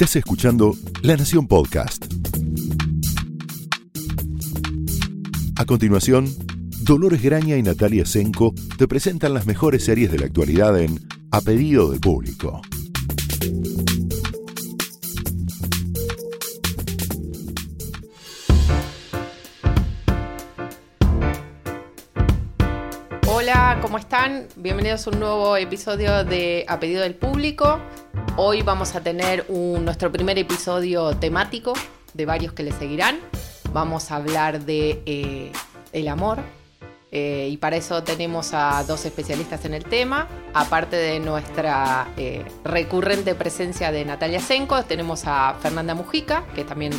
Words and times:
Estás 0.00 0.16
escuchando 0.16 0.72
La 1.02 1.14
Nación 1.14 1.46
Podcast. 1.46 2.06
A 5.58 5.66
continuación, 5.66 6.26
Dolores 6.84 7.22
Graña 7.22 7.58
y 7.58 7.62
Natalia 7.62 8.06
Senko 8.06 8.54
te 8.78 8.88
presentan 8.88 9.34
las 9.34 9.44
mejores 9.44 9.84
series 9.84 10.10
de 10.10 10.20
la 10.20 10.24
actualidad 10.24 10.80
en 10.80 11.06
A 11.30 11.42
Pedido 11.42 11.90
del 11.90 12.00
Público. 12.00 12.62
Hola, 23.28 23.78
¿cómo 23.82 23.98
están? 23.98 24.46
Bienvenidos 24.56 25.06
a 25.06 25.10
un 25.10 25.20
nuevo 25.20 25.58
episodio 25.58 26.24
de 26.24 26.64
A 26.68 26.80
Pedido 26.80 27.02
del 27.02 27.16
Público. 27.16 27.78
Hoy 28.42 28.62
vamos 28.62 28.94
a 28.94 29.02
tener 29.02 29.44
nuestro 29.50 30.10
primer 30.10 30.38
episodio 30.38 31.14
temático 31.14 31.74
de 32.14 32.24
varios 32.24 32.54
que 32.54 32.62
le 32.62 32.72
seguirán. 32.72 33.18
Vamos 33.74 34.10
a 34.10 34.16
hablar 34.16 34.64
de 34.64 35.02
eh, 35.04 35.52
el 35.92 36.08
amor 36.08 36.38
eh, 37.12 37.50
y 37.50 37.58
para 37.58 37.76
eso 37.76 38.02
tenemos 38.02 38.54
a 38.54 38.82
dos 38.84 39.04
especialistas 39.04 39.66
en 39.66 39.74
el 39.74 39.84
tema. 39.84 40.26
Aparte 40.54 40.96
de 40.96 41.20
nuestra 41.20 42.08
eh, 42.16 42.42
recurrente 42.64 43.34
presencia 43.34 43.92
de 43.92 44.06
Natalia 44.06 44.40
Senko, 44.40 44.84
tenemos 44.84 45.24
a 45.26 45.54
Fernanda 45.60 45.94
Mujica, 45.94 46.46
que 46.54 46.64
también 46.64 46.94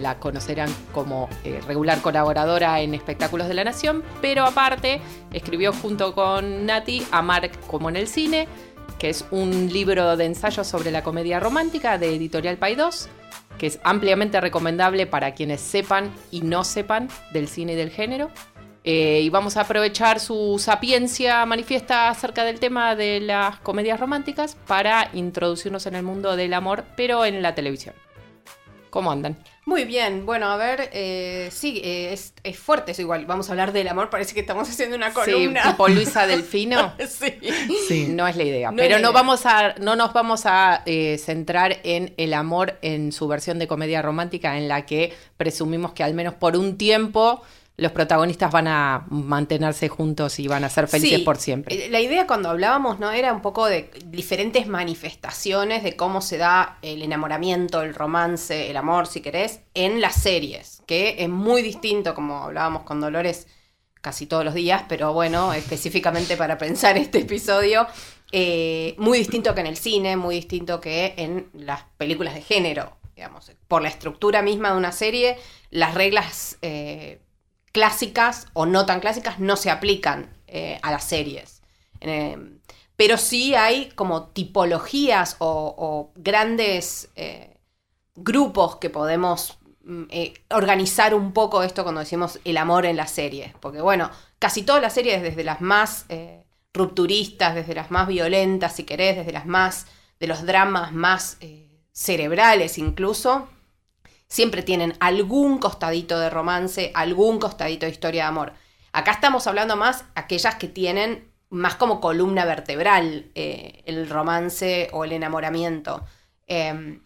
la 0.00 0.18
conocerán 0.18 0.74
como 0.92 1.28
regular 1.68 2.00
colaboradora 2.00 2.80
en 2.80 2.94
Espectáculos 2.94 3.46
de 3.46 3.54
la 3.54 3.62
Nación, 3.62 4.02
pero 4.20 4.44
aparte 4.44 5.00
escribió 5.32 5.72
junto 5.72 6.16
con 6.16 6.66
Nati 6.66 7.06
Amar 7.12 7.48
como 7.68 7.88
en 7.88 7.94
el 7.94 8.08
cine, 8.08 8.48
que 9.00 9.08
es 9.08 9.24
un 9.30 9.72
libro 9.72 10.16
de 10.18 10.26
ensayos 10.26 10.66
sobre 10.66 10.90
la 10.90 11.02
comedia 11.02 11.40
romántica 11.40 11.96
de 11.96 12.14
Editorial 12.14 12.58
Paidós, 12.58 13.08
que 13.58 13.66
es 13.66 13.80
ampliamente 13.82 14.40
recomendable 14.42 15.06
para 15.06 15.32
quienes 15.32 15.62
sepan 15.62 16.14
y 16.30 16.42
no 16.42 16.64
sepan 16.64 17.08
del 17.32 17.48
cine 17.48 17.72
y 17.72 17.76
del 17.76 17.90
género. 17.90 18.30
Eh, 18.84 19.20
y 19.22 19.30
vamos 19.30 19.56
a 19.56 19.62
aprovechar 19.62 20.20
su 20.20 20.58
sapiencia 20.58 21.44
manifiesta 21.46 22.10
acerca 22.10 22.44
del 22.44 22.60
tema 22.60 22.94
de 22.94 23.20
las 23.20 23.58
comedias 23.60 23.98
románticas 23.98 24.56
para 24.66 25.10
introducirnos 25.14 25.86
en 25.86 25.94
el 25.94 26.02
mundo 26.02 26.36
del 26.36 26.52
amor, 26.52 26.84
pero 26.94 27.24
en 27.24 27.40
la 27.40 27.54
televisión. 27.54 27.94
¿Cómo 28.90 29.10
andan? 29.10 29.36
Muy 29.66 29.84
bien, 29.84 30.26
bueno, 30.26 30.46
a 30.50 30.56
ver, 30.56 30.90
eh, 30.92 31.48
sí, 31.52 31.80
eh, 31.84 32.12
es, 32.12 32.34
es 32.42 32.58
fuerte 32.58 32.92
eso 32.92 33.02
igual. 33.02 33.24
Vamos 33.26 33.48
a 33.48 33.52
hablar 33.52 33.72
del 33.72 33.86
amor, 33.88 34.10
parece 34.10 34.34
que 34.34 34.40
estamos 34.40 34.68
haciendo 34.68 34.96
una 34.96 35.08
Sí, 35.10 35.14
columna. 35.14 35.62
tipo 35.62 35.88
Luisa 35.88 36.26
Delfino. 36.26 36.92
sí. 37.08 37.38
Sí, 37.86 38.06
no 38.08 38.26
es 38.26 38.36
la 38.36 38.42
idea. 38.42 38.70
No 38.70 38.76
pero 38.78 38.96
la 38.96 39.02
no, 39.02 39.12
vamos 39.12 39.46
a, 39.46 39.74
no 39.80 39.94
nos 39.96 40.12
vamos 40.12 40.42
a 40.44 40.82
eh, 40.86 41.18
centrar 41.18 41.78
en 41.84 42.14
el 42.16 42.34
amor 42.34 42.78
en 42.82 43.12
su 43.12 43.28
versión 43.28 43.58
de 43.60 43.68
comedia 43.68 44.02
romántica, 44.02 44.58
en 44.58 44.66
la 44.66 44.86
que 44.86 45.14
presumimos 45.36 45.92
que 45.92 46.02
al 46.02 46.14
menos 46.14 46.34
por 46.34 46.56
un 46.56 46.76
tiempo 46.76 47.42
los 47.80 47.92
protagonistas 47.92 48.52
van 48.52 48.68
a 48.68 49.06
mantenerse 49.08 49.88
juntos 49.88 50.38
y 50.38 50.46
van 50.48 50.64
a 50.64 50.68
ser 50.68 50.86
felices 50.86 51.18
Sí, 51.18 51.24
por 51.24 51.38
siempre. 51.38 51.86
eh, 51.86 51.88
La 51.90 52.00
idea 52.00 52.26
cuando 52.26 52.50
hablábamos, 52.50 52.98
¿no? 53.00 53.10
Era 53.10 53.32
un 53.32 53.40
poco 53.40 53.66
de 53.66 53.90
diferentes 54.06 54.66
manifestaciones 54.66 55.82
de 55.82 55.96
cómo 55.96 56.20
se 56.20 56.36
da 56.36 56.78
el 56.82 57.02
enamoramiento, 57.02 57.82
el 57.82 57.94
romance, 57.94 58.70
el 58.70 58.76
amor, 58.76 59.06
si 59.06 59.20
querés, 59.20 59.60
en 59.74 60.00
las 60.00 60.14
series. 60.16 60.82
Que 60.86 61.16
es 61.18 61.28
muy 61.28 61.62
distinto, 61.62 62.14
como 62.14 62.44
hablábamos 62.44 62.82
con 62.82 63.00
Dolores 63.00 63.46
casi 64.00 64.26
todos 64.26 64.44
los 64.44 64.54
días, 64.54 64.84
pero 64.88 65.12
bueno, 65.12 65.52
específicamente 65.54 66.36
para 66.36 66.58
pensar 66.58 66.96
este 66.98 67.18
episodio, 67.20 67.86
eh, 68.32 68.94
muy 68.98 69.18
distinto 69.18 69.54
que 69.54 69.60
en 69.62 69.66
el 69.66 69.76
cine, 69.76 70.16
muy 70.16 70.36
distinto 70.36 70.80
que 70.80 71.14
en 71.16 71.48
las 71.54 71.82
películas 71.96 72.34
de 72.34 72.42
género, 72.42 72.96
digamos. 73.16 73.50
Por 73.68 73.82
la 73.82 73.88
estructura 73.88 74.42
misma 74.42 74.70
de 74.72 74.76
una 74.78 74.92
serie, 74.92 75.36
las 75.70 75.94
reglas 75.94 76.58
eh, 76.62 77.20
clásicas 77.72 78.48
o 78.52 78.66
no 78.66 78.86
tan 78.86 79.00
clásicas 79.00 79.38
no 79.38 79.56
se 79.56 79.70
aplican 79.70 80.30
eh, 80.46 80.78
a 80.82 80.90
las 80.90 81.04
series. 81.04 81.62
Eh, 82.00 82.36
pero 82.96 83.16
sí 83.16 83.54
hay 83.54 83.90
como 83.90 84.28
tipologías 84.28 85.36
o, 85.38 86.12
grandes 86.16 87.10
eh, 87.16 87.56
grupos 88.14 88.76
que 88.76 88.90
podemos 88.90 89.58
mm, 89.84 90.04
organizar 90.50 91.14
un 91.14 91.32
poco 91.32 91.62
esto 91.62 91.82
cuando 91.82 92.00
decimos 92.00 92.38
el 92.44 92.56
amor 92.56 92.86
en 92.86 92.96
las 92.96 93.10
series. 93.10 93.54
Porque 93.60 93.80
bueno, 93.80 94.10
casi 94.38 94.62
todas 94.62 94.82
las 94.82 94.92
series, 94.92 95.22
desde 95.22 95.44
las 95.44 95.60
más 95.60 96.06
rupturistas, 96.74 97.54
desde 97.54 97.74
las 97.74 97.90
más 97.90 98.06
violentas, 98.06 98.76
si 98.76 98.84
querés, 98.84 99.16
desde 99.16 99.32
las 99.32 99.46
más, 99.46 99.86
de 100.18 100.26
los 100.26 100.44
dramas 100.44 100.92
más 100.92 101.38
cerebrales 101.92 102.78
incluso, 102.78 103.48
siempre 104.30 104.62
tienen 104.62 104.94
algún 105.00 105.58
costadito 105.58 106.18
de 106.18 106.30
romance, 106.30 106.92
algún 106.94 107.38
costadito 107.38 107.84
de 107.84 107.92
historia 107.92 108.22
de 108.22 108.28
amor. 108.28 108.52
Acá 108.92 109.10
estamos 109.10 109.46
hablando 109.46 109.76
más 109.76 110.04
aquellas 110.14 110.54
que 110.54 110.68
tienen 110.68 111.28
más 111.50 111.74
como 111.74 112.00
columna 112.00 112.44
vertebral 112.44 113.30
eh, 113.34 113.82
el 113.84 114.08
romance 114.08 114.88
o 114.92 115.04
el 115.04 115.12
enamoramiento. 115.12 116.06
Eh, 116.46 117.00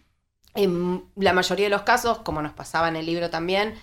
en 0.53 1.03
la 1.15 1.33
mayoría 1.33 1.65
de 1.65 1.71
los 1.71 1.81
casos, 1.81 2.19
como 2.19 2.43
nos 2.43 2.53
pasaba 2.53 2.87
en 2.87 2.95
el 2.95 3.07
libro 3.07 3.29
también, 3.31 3.73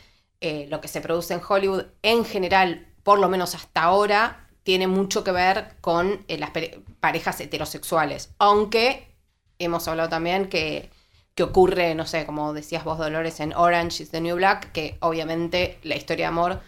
eh, 0.41 0.69
lo 0.71 0.81
que 0.81 0.89
se 0.89 1.01
produce 1.01 1.35
en 1.35 1.41
Hollywood 1.47 1.87
en 2.03 2.25
general, 2.25 2.87
por 3.03 3.19
lo 3.19 3.29
menos 3.29 3.57
hasta 3.57 3.83
ahora, 3.83 4.49
tiene 4.63 4.87
mucho 4.87 5.25
que 5.25 5.33
ver 5.33 5.75
con 5.81 6.25
eh, 6.29 6.39
las 6.39 6.51
pare- 6.51 6.81
parejas 7.01 7.41
heterosexuales. 7.41 8.33
Aunque 8.39 9.17
hemos 9.59 9.89
hablado 9.89 10.09
también 10.09 10.49
que, 10.49 10.91
que 11.35 11.43
ocurre, 11.43 11.95
no 11.95 12.07
sé, 12.07 12.27
como 12.27 12.53
decías 12.53 12.85
vos, 12.85 12.99
Dolores, 12.99 13.41
en 13.41 13.55
Orange 13.55 14.03
is 14.03 14.11
the 14.11 14.21
New 14.21 14.37
Black, 14.37 14.73
que 14.73 14.97
obviamente 15.01 15.79
la 15.83 15.97
historia 15.97 16.27
de 16.27 16.29
amor 16.29 16.61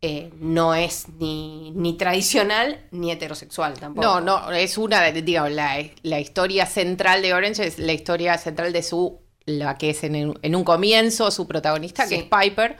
eh, 0.00 0.30
no 0.38 0.74
es 0.74 1.08
ni, 1.18 1.72
ni 1.72 1.96
tradicional 1.96 2.80
ni 2.90 3.10
heterosexual 3.10 3.74
tampoco. 3.74 4.06
No, 4.06 4.20
no, 4.20 4.52
es 4.52 4.78
una 4.78 5.00
de, 5.00 5.22
digo, 5.22 5.48
la, 5.48 5.78
la 6.02 6.20
historia 6.20 6.66
central 6.66 7.22
de 7.22 7.34
Orange 7.34 7.66
es 7.66 7.78
la 7.78 7.92
historia 7.92 8.38
central 8.38 8.72
de 8.72 8.82
su, 8.82 9.20
la 9.44 9.76
que 9.76 9.90
es 9.90 10.04
en, 10.04 10.38
en 10.40 10.56
un 10.56 10.64
comienzo, 10.64 11.30
su 11.30 11.46
protagonista, 11.48 12.08
que 12.08 12.16
es 12.16 12.24
Piper, 12.24 12.76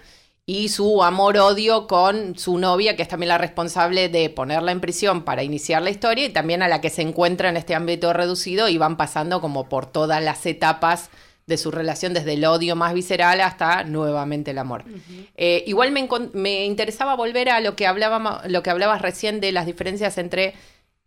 y 0.47 0.69
su 0.69 1.03
amor-odio 1.05 1.87
con 1.87 2.37
su 2.37 2.59
novia, 2.59 2.97
que 2.97 3.03
es 3.03 3.09
también 3.09 3.29
la 3.29 3.39
responsable 3.39 4.09
de 4.09 4.29
ponerla 4.29 4.73
en 4.73 4.81
prisión 4.81 5.23
para 5.23 5.45
iniciar 5.45 5.83
la 5.83 5.91
historia, 5.91 6.27
y 6.27 6.31
también 6.31 6.63
a 6.63 6.69
la 6.69 6.81
que 6.81 6.91
se 6.91 7.03
encuentra 7.03 7.49
en 7.49 7.57
este 7.57 7.77
ámbito 7.77 8.13
reducido 8.13 8.69
y 8.69 8.79
van 8.79 8.97
pasando 8.97 9.41
como 9.41 9.69
por 9.69 9.87
todas 9.87 10.23
las 10.23 10.45
etapas 10.47 11.11
de 11.47 11.57
su 11.59 11.71
relación, 11.71 12.15
desde 12.15 12.35
el 12.35 12.45
odio 12.45 12.77
más 12.77 12.95
visceral 12.95 13.41
hasta 13.41 13.85
nuevamente 13.85 14.53
el 14.53 14.59
amor. 14.59 14.85
Eh, 15.37 15.65
igual 15.67 15.91
me, 15.91 16.09
me 16.35 16.65
interesaba 16.67 17.15
volver 17.17 17.51
a 17.51 17.61
lo 17.61 17.75
que, 17.77 17.87
hablaba, 17.87 18.43
lo 18.49 18.63
que 18.63 18.71
hablabas 18.71 19.03
recién 19.03 19.41
de 19.41 19.53
las 19.53 19.67
diferencias 19.67 20.19
entre 20.19 20.55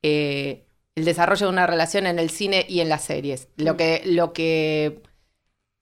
eh, 0.03 0.66
el 0.95 1.06
desarrollo 1.06 1.47
de 1.47 1.51
una 1.53 1.68
relación 1.68 2.06
en 2.06 2.19
el 2.19 2.29
cine 2.29 2.66
y 2.68 2.81
en 2.81 2.90
las 2.90 3.03
series. 3.03 3.47
Lo 3.57 3.78
que, 3.78 4.01
lo 4.06 4.34
que 4.34 5.01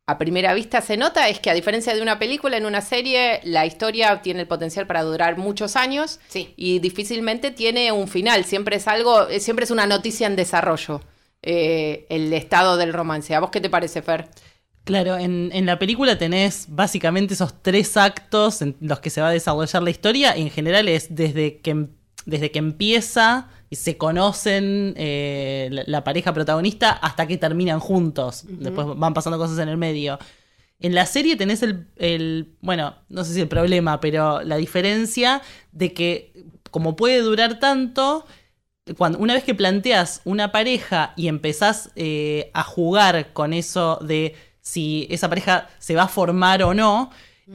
a 0.06 0.18
primera 0.18 0.54
vista 0.54 0.82
se 0.82 0.98
nota 0.98 1.30
es 1.30 1.40
que 1.40 1.50
a 1.50 1.54
diferencia 1.54 1.96
de 1.96 2.02
una 2.02 2.20
película, 2.20 2.58
en 2.58 2.66
una 2.66 2.82
serie 2.82 3.40
la 3.44 3.66
historia 3.66 4.22
tiene 4.22 4.42
el 4.42 4.48
potencial 4.48 4.86
para 4.86 5.02
durar 5.02 5.38
muchos 5.38 5.76
años 5.76 6.20
Sí. 6.28 6.54
y 6.58 6.80
difícilmente 6.80 7.52
tiene 7.52 7.92
un 7.92 8.08
final. 8.08 8.44
Siempre 8.44 8.76
es 8.78 8.88
algo, 8.88 9.30
eh, 9.30 9.40
siempre 9.40 9.66
es 9.66 9.72
una 9.72 9.88
noticia 9.88 10.28
en 10.28 10.36
desarrollo. 10.36 11.02
Eh, 11.44 12.06
el 12.10 12.34
estado 12.34 12.78
del 12.78 12.94
romance. 12.94 13.36
¿A 13.36 13.40
vos 13.40 13.52
qué 13.52 13.62
te 13.62 13.70
parece, 13.70 14.02
Fer? 14.02 14.30
Claro, 14.86 15.18
en, 15.18 15.50
en 15.54 15.66
la 15.66 15.80
película 15.80 16.18
tenés 16.18 16.66
básicamente 16.68 17.36
esos 17.36 17.62
tres 17.62 17.96
actos 17.96 18.62
en 18.62 18.76
los 18.82 19.00
que 19.00 19.10
se 19.10 19.22
va 19.22 19.28
a 19.28 19.32
desarrollar 19.32 19.82
la 19.84 19.90
historia. 19.92 20.36
Y 20.38 20.42
en 20.42 20.50
general 20.50 20.90
es 20.90 21.16
desde 21.16 21.60
que, 21.62 21.72
em- 21.72 21.90
desde 22.26 22.52
que 22.52 22.60
empieza 22.60 23.50
y 23.70 23.76
se 23.78 23.96
conocen 23.98 24.94
eh, 24.98 25.70
la, 25.72 25.84
la 25.88 26.04
pareja 26.04 26.34
protagonista 26.34 26.92
hasta 26.92 27.28
que 27.28 27.38
terminan 27.38 27.80
juntos. 27.80 28.44
Después 28.48 28.88
van 28.96 29.14
pasando 29.14 29.38
cosas 29.38 29.58
en 29.60 29.70
el 29.70 29.78
medio. 29.78 30.20
En 30.80 30.94
la 30.96 31.06
serie 31.06 31.38
tenés 31.38 31.64
el, 31.64 31.88
el- 31.96 32.56
bueno, 32.60 32.96
no 33.08 33.24
sé 33.24 33.34
si 33.34 33.40
el 33.40 33.48
problema, 33.48 34.02
pero 34.02 34.42
la 34.42 34.58
diferencia 34.58 35.42
de 35.72 35.94
que 35.94 36.34
como 36.72 36.96
puede 36.98 37.22
durar 37.22 37.60
tanto, 37.60 38.26
cuando, 38.98 39.18
una 39.20 39.34
vez 39.34 39.44
que 39.44 39.56
planteas 39.56 40.22
una 40.26 40.52
pareja 40.52 41.14
y 41.16 41.28
empezás 41.28 41.92
eh, 41.96 42.52
a 42.54 42.64
jugar 42.64 43.32
con 43.34 43.54
eso 43.54 43.98
de 44.02 44.36
si 44.62 45.08
esa 45.10 45.30
pareja 45.30 45.70
se 45.80 45.96
va 45.96 46.04
a 46.04 46.08
formar 46.08 46.64
o 46.64 46.74
no, 46.74 47.10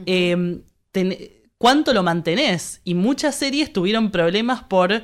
eh, 0.05 0.59
ten- 0.91 1.17
¿cuánto 1.57 1.93
lo 1.93 2.03
mantenés? 2.03 2.81
Y 2.83 2.93
muchas 2.95 3.35
series 3.35 3.71
tuvieron 3.73 4.11
problemas 4.11 4.63
por 4.63 5.03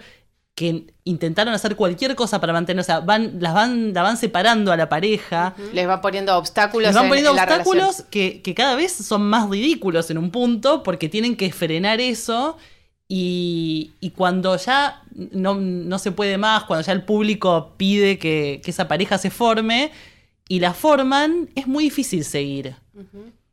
que 0.56 0.86
intentaron 1.04 1.54
hacer 1.54 1.75
cualquier 1.75 2.16
cosa 2.16 2.39
para 2.39 2.54
mantener, 2.54 2.80
o 2.80 2.83
sea, 2.83 3.01
van, 3.01 3.38
las 3.42 3.54
van, 3.54 3.94
la 3.94 4.04
van 4.04 4.16
separando 4.16 4.72
a 4.72 4.77
la 4.77 4.88
pareja. 4.88 5.54
Les 5.74 5.86
va 5.88 6.00
poniendo 6.00 6.38
obstáculos. 6.38 6.88
Les 6.88 6.95
van 6.95 7.04
en- 7.06 7.10
poniendo 7.10 7.31
en 7.31 7.38
obstáculos 7.39 8.06
que 8.42 8.54
cada 8.56 8.75
vez 8.75 8.94
son 8.94 9.24
más 9.27 9.50
ridículos 9.50 10.10
en 10.12 10.18
un 10.18 10.31
punto 10.31 10.81
porque 10.81 11.10
tienen 11.10 11.36
que 11.36 11.51
frenar 11.51 12.00
eso 12.00 12.57
y, 13.07 13.94
y 14.00 14.12
cuando 14.12 14.57
ya 14.57 15.04
no, 15.13 15.56
no 15.56 16.00
se 16.00 16.12
puede 16.12 16.38
más, 16.38 16.63
cuando 16.63 16.86
ya 16.86 16.94
el 16.94 17.04
público 17.04 17.74
pide 17.78 18.18
que, 18.18 18.62
que 18.63 18.72
esa 18.72 18.88
pareja 18.88 19.18
se 19.18 19.30
forme, 19.30 19.92
y 20.48 20.60
la 20.60 20.74
forman, 20.74 21.50
es 21.56 21.66
muy 21.68 21.86
difícil 21.86 22.24
seguir. 22.24 22.75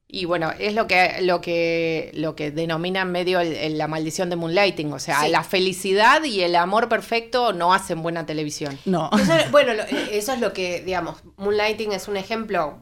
Y 0.08 0.26
bueno, 0.26 0.50
es 0.58 0.74
lo 0.74 0.86
que, 0.86 1.22
lo 1.22 1.40
que, 1.40 2.10
lo 2.14 2.36
que 2.36 2.50
denominan 2.50 3.10
medio 3.10 3.40
el- 3.40 3.54
el- 3.54 3.78
la 3.78 3.88
maldición 3.88 4.28
de 4.28 4.36
Moonlighting. 4.36 4.92
O 4.92 4.98
sea, 4.98 5.22
Sí. 5.22 5.30
la 5.30 5.42
felicidad 5.42 6.22
y 6.24 6.42
el 6.42 6.54
amor 6.54 6.90
perfecto 6.90 7.54
no 7.54 7.72
hacen 7.72 8.02
buena 8.02 8.26
televisión. 8.26 8.78
No. 8.84 9.08
Eso, 9.18 9.32
bueno, 9.50 9.72
lo- 9.72 9.84
eh, 9.84 10.10
eso 10.18 10.34
es 10.34 10.40
lo 10.40 10.52
que, 10.52 10.82
digamos, 10.82 11.16
Moonlighting 11.38 11.92
es 11.92 12.08
un 12.08 12.18
ejemplo 12.18 12.78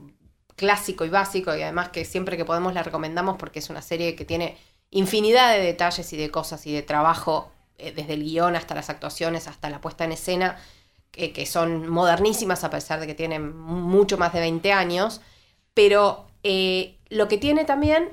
clásico 0.57 1.05
y 1.05 1.09
básico 1.09 1.57
y 1.57 1.63
además 1.63 1.91
que 1.91 2.05
siempre 2.05 2.37
que 2.37 2.45
podemos 2.45 2.75
la 2.75 2.83
recomendamos 2.83 3.37
porque 3.39 3.61
es 3.61 3.71
una 3.71 3.81
serie 3.81 4.17
que 4.17 4.25
tiene 4.25 4.57
infinidad 4.91 5.53
de 5.53 5.61
detalles 5.61 6.13
y 6.13 6.17
de 6.17 6.31
cosas 6.31 6.67
y 6.67 6.73
de 6.73 6.83
trabajo, 6.83 7.51
eh, 7.79 7.93
desde 7.93 8.15
el 8.15 8.25
guion 8.25 8.57
hasta 8.57 8.75
las 8.75 8.91
actuaciones, 8.91 9.49
hasta 9.49 9.71
la 9.71 9.81
puesta 9.81 10.05
en 10.05 10.13
escena, 10.13 10.59
que, 11.11 11.45
son 11.47 11.89
modernísimas 11.89 12.63
a 12.63 12.71
pesar 12.71 13.01
de 13.01 13.07
que 13.07 13.15
tienen 13.15 13.57
mucho 13.57 14.17
más 14.17 14.33
de 14.33 14.41
20 14.41 14.73
años, 14.73 15.21
pero 15.75 16.27
eh, 16.45 16.99
lo 17.09 17.29
que 17.29 17.37
tiene 17.37 17.65
también 17.65 18.11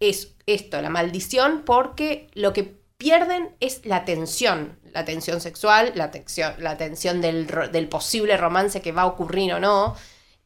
es 0.00 0.34
esto, 0.46 0.80
la 0.82 0.90
maldición, 0.90 1.62
porque 1.64 2.28
lo 2.34 2.52
que 2.52 2.64
pierden 2.96 3.54
es 3.60 3.86
la 3.86 4.04
tensión, 4.04 4.78
la 4.92 5.04
tensión 5.04 5.40
sexual, 5.40 5.92
la 5.94 6.10
tensión, 6.10 6.54
la 6.58 6.76
tensión 6.76 7.20
del 7.20 7.88
posible 7.88 8.36
romance 8.36 8.82
que 8.82 8.92
va 8.92 9.02
a 9.02 9.06
ocurrir 9.06 9.54
o 9.54 9.60
no, 9.60 9.96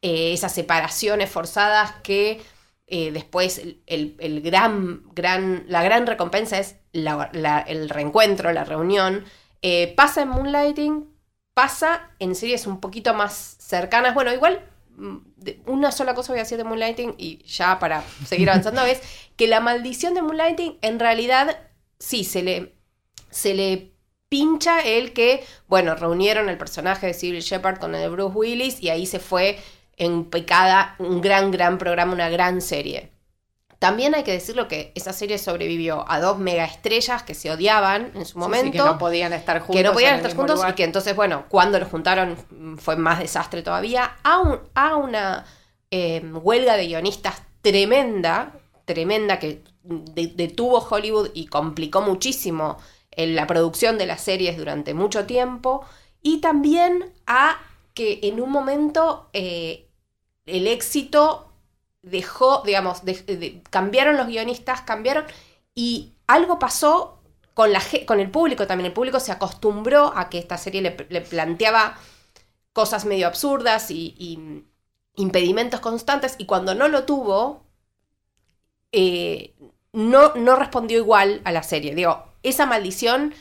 eh, 0.01 0.33
esas 0.33 0.53
separaciones 0.53 1.29
forzadas 1.29 1.93
que 2.03 2.41
eh, 2.87 3.11
después 3.11 3.57
el, 3.59 3.81
el- 4.19 4.41
gran, 4.41 5.03
gran, 5.13 5.65
la 5.67 5.83
gran 5.83 6.07
recompensa 6.07 6.57
es 6.59 6.77
la- 6.93 7.29
la- 7.33 7.59
el 7.59 7.89
reencuentro, 7.89 8.51
la 8.53 8.63
reunión. 8.63 9.25
Eh, 9.61 9.93
pasa 9.95 10.21
en 10.21 10.29
Moonlighting, 10.29 11.07
pasa 11.53 12.11
en 12.19 12.35
series 12.35 12.67
un 12.67 12.79
poquito 12.79 13.13
más 13.13 13.57
cercanas. 13.59 14.13
Bueno, 14.13 14.33
igual 14.33 14.61
mm, 14.95 15.17
una 15.67 15.91
sola 15.91 16.13
cosa 16.13 16.33
voy 16.33 16.39
a 16.39 16.43
decir 16.43 16.57
de 16.57 16.63
Moonlighting 16.63 17.15
y 17.17 17.43
ya 17.45 17.79
para 17.79 18.03
seguir 18.25 18.49
avanzando 18.49 18.81
es 18.85 19.01
que 19.35 19.47
la 19.47 19.59
maldición 19.59 20.13
de 20.13 20.21
Moonlighting 20.21 20.77
en 20.81 20.99
realidad 20.99 21.57
sí 21.99 22.23
se 22.23 22.43
le, 22.43 22.75
se 23.29 23.53
le 23.53 23.93
pincha 24.29 24.81
el 24.81 25.13
que, 25.13 25.43
bueno, 25.67 25.95
reunieron 25.95 26.49
el 26.49 26.57
personaje 26.57 27.07
de 27.07 27.13
Civil 27.13 27.41
Shepard 27.41 27.79
con 27.79 27.95
el 27.95 28.01
de 28.01 28.09
Bruce 28.09 28.35
Willis 28.37 28.81
y 28.81 28.89
ahí 28.89 29.05
se 29.05 29.19
fue 29.19 29.57
en 29.97 30.25
picada 30.25 30.95
un 30.99 31.21
gran, 31.21 31.51
gran 31.51 31.77
programa, 31.77 32.13
una 32.13 32.29
gran 32.29 32.61
serie. 32.61 33.11
También 33.79 34.15
hay 34.15 34.23
que 34.23 34.31
decirlo 34.31 34.67
que 34.67 34.91
esa 34.95 35.13
serie 35.13 35.37
sobrevivió 35.37 36.03
a 36.09 36.19
dos 36.19 36.39
mega 36.39 36.65
estrellas 36.65 37.21
que 37.21 37.35
se 37.35 37.51
odiaban 37.51 38.11
en 38.15 38.25
su 38.25 38.39
momento 38.39 38.65
sí, 38.65 38.71
que 38.71 38.77
no 38.79 38.97
podían 38.97 39.33
estar 39.33 39.59
juntos. 39.59 39.75
que 39.75 39.83
no 39.83 39.93
podían 39.93 40.15
estar 40.15 40.35
juntos 40.35 40.55
lugar. 40.55 40.71
y 40.71 40.75
que 40.75 40.83
entonces, 40.83 41.15
bueno, 41.15 41.45
cuando 41.49 41.79
los 41.79 41.87
juntaron 41.89 42.37
mm, 42.49 42.77
fue 42.77 42.95
más 42.95 43.19
desastre 43.19 43.61
todavía. 43.61 44.15
A, 44.23 44.39
un- 44.39 44.59
a 44.73 44.95
una 44.95 45.45
eh, 45.91 46.21
huelga 46.41 46.75
de 46.75 46.87
guionistas 46.87 47.41
tremenda, 47.61 48.53
tremenda 48.85 49.37
que 49.37 49.63
de- 49.83 50.27
detuvo 50.35 50.79
Hollywood 50.79 51.29
y 51.35 51.45
complicó 51.45 52.01
muchísimo 52.01 52.77
eh, 53.11 53.27
la 53.27 53.45
producción 53.45 53.99
de 53.99 54.07
las 54.07 54.21
series 54.21 54.57
durante 54.57 54.95
mucho 54.95 55.25
tiempo. 55.27 55.85
Y 56.23 56.39
también 56.41 57.13
a 57.27 57.57
que 57.93 58.19
en 58.23 58.41
un 58.41 58.49
momento 58.51 59.29
eh, 59.33 59.86
el 60.47 60.67
éxito 60.67 61.53
dejó, 62.03 62.63
digamos, 62.65 63.05
de- 63.05 63.61
cambiaron 63.69 64.17
los 64.17 64.27
guionistas, 64.27 64.81
cambiaron 64.81 65.25
y 65.75 66.13
algo 66.27 66.59
pasó 66.59 67.21
con, 67.53 67.73
la, 67.73 67.81
con 68.07 68.19
el 68.19 68.31
público 68.31 68.67
también. 68.67 68.87
El 68.87 68.93
público 68.93 69.19
se 69.19 69.31
acostumbró 69.31 70.13
a 70.15 70.29
que 70.29 70.39
esta 70.39 70.57
serie 70.57 70.81
le, 70.81 71.21
planteaba 71.21 71.97
cosas 72.73 73.05
medio 73.05 73.27
absurdas 73.27 73.91
y, 73.91 74.15
y 74.19 74.63
impedimentos 75.15 75.79
constantes 75.81 76.35
y 76.37 76.45
cuando 76.45 76.75
no 76.75 76.87
lo 76.89 77.05
tuvo, 77.05 77.63
eh, 78.91 79.53
no, 79.93 80.33
no 80.35 80.55
respondió 80.55 80.97
igual 80.97 81.41
a 81.45 81.51
la 81.51 81.63
serie. 81.63 81.95
Digo, 81.95 82.25
esa 82.43 82.65
maldición 82.65 83.33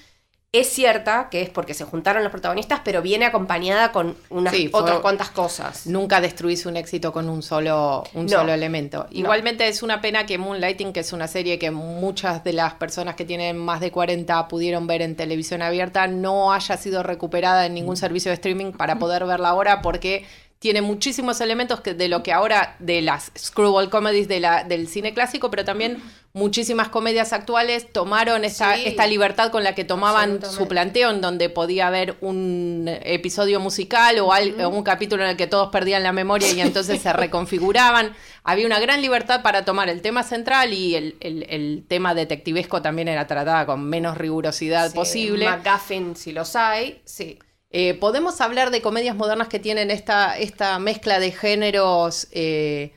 es 0.53 0.69
cierta, 0.71 1.29
que 1.31 1.43
es 1.43 1.51
porque 1.51 1.75
se 1.75 1.85
juntaron 1.85 2.23
los 2.23 2.31
protagonistas, 2.33 2.81
pero 2.83 3.03
viene 3.03 3.27
acompañada 3.27 3.93
con 3.93 4.17
unas 4.31 4.55
Sí, 4.55 4.69
fue- 4.69 4.81
otras 4.81 5.01
cuantas 5.01 5.29
cosas. 5.31 5.87
Nunca 5.87 6.21
destruís 6.23 6.65
un 6.65 6.77
éxito 6.79 7.13
con 7.13 7.29
un 7.29 7.43
solo, 7.43 8.05
un 8.15 8.25
No. 8.27 8.39
solo 8.39 8.53
elemento. 8.55 9.07
Igualmente 9.11 9.69
es 9.69 9.83
una 9.83 10.01
pena 10.01 10.25
que 10.25 10.39
Moonlighting, 10.39 10.93
que 10.95 11.01
es 11.01 11.13
una 11.13 11.29
serie 11.29 11.59
que 11.59 11.71
muchas 11.71 12.43
de 12.43 12.55
las 12.55 12.75
personas 12.75 13.17
que 13.17 13.25
tienen 13.27 13.59
más 13.59 13.81
de 13.81 13.91
40 13.91 14.49
pudieron 14.49 14.87
ver 14.87 15.03
en 15.03 15.15
televisión 15.17 15.61
abierta, 15.61 16.07
no 16.07 16.53
haya 16.53 16.77
sido 16.79 17.03
recuperada 17.03 17.67
en 17.67 17.75
ningún 17.75 17.97
servicio 17.99 18.31
de 18.31 18.35
streaming 18.37 18.73
para 18.73 18.99
poder 18.99 19.27
verla 19.27 19.49
ahora 19.51 19.83
porque 19.83 20.25
tiene 20.59 20.81
muchísimos 20.81 21.43
elementos 21.43 21.83
que 21.83 21.93
de 21.93 22.09
lo 22.09 22.23
que 22.23 22.33
ahora 22.33 22.77
de 22.79 23.03
las 23.03 23.31
screwball 23.37 23.91
comedies 23.91 24.27
de 24.27 24.41
la, 24.41 24.65
del 24.65 24.89
cine 24.89 25.13
clásico, 25.13 25.51
pero 25.51 25.67
también 25.67 26.03
muchísimas 26.37 26.91
comedias 26.91 27.33
actuales 27.33 27.91
tomaron 27.91 28.45
esta, 28.45 28.77
Sí. 28.77 28.83
esta 28.85 29.07
libertad 29.07 29.51
con 29.51 29.65
la 29.65 29.75
que 29.75 29.85
tomaban 29.85 30.41
su 30.45 30.69
planteo 30.69 31.11
en 31.11 31.23
donde 31.23 31.49
podía 31.49 31.87
haber 31.87 32.17
un 32.21 32.85
episodio 33.03 33.59
musical 33.59 34.19
o 34.19 34.35
al- 34.35 34.61
o 34.61 34.69
un 34.69 34.83
capítulo 34.83 35.25
en 35.25 35.31
el 35.31 35.37
que 35.39 35.47
todos 35.47 35.71
perdían 35.71 36.03
la 36.03 36.13
memoria 36.13 36.53
y 36.53 36.61
entonces 36.61 37.01
se 37.01 37.11
reconfiguraban. 37.15 38.15
Había 38.45 38.67
una 38.67 38.79
gran 38.79 39.01
libertad 39.01 39.41
para 39.43 39.65
tomar 39.65 39.89
el 39.89 40.03
tema 40.03 40.23
central 40.23 40.75
y 40.75 40.95
el, 40.95 41.17
el- 41.21 41.47
el 41.49 41.85
tema 41.89 42.15
detectivesco 42.15 42.83
también 42.83 43.09
era 43.09 43.27
tratada 43.27 43.65
con 43.65 43.83
menos 43.85 44.19
rigurosidad 44.19 44.91
Sí, 44.91 44.95
posible. 44.95 45.47
MacGuffin, 45.49 46.17
si 46.17 46.33
los 46.33 46.55
hay, 46.55 47.01
sí. 47.07 47.39
Eh, 47.71 47.95
¿Podemos 47.95 48.41
hablar 48.43 48.71
de 48.71 48.83
comedias 48.83 49.17
modernas 49.17 49.49
que 49.49 49.59
tienen 49.59 49.91
esta, 49.91 50.39
esta 50.39 50.79
mezcla 50.79 51.19
de 51.19 51.33
géneros 51.33 52.29
eh, 52.33 52.93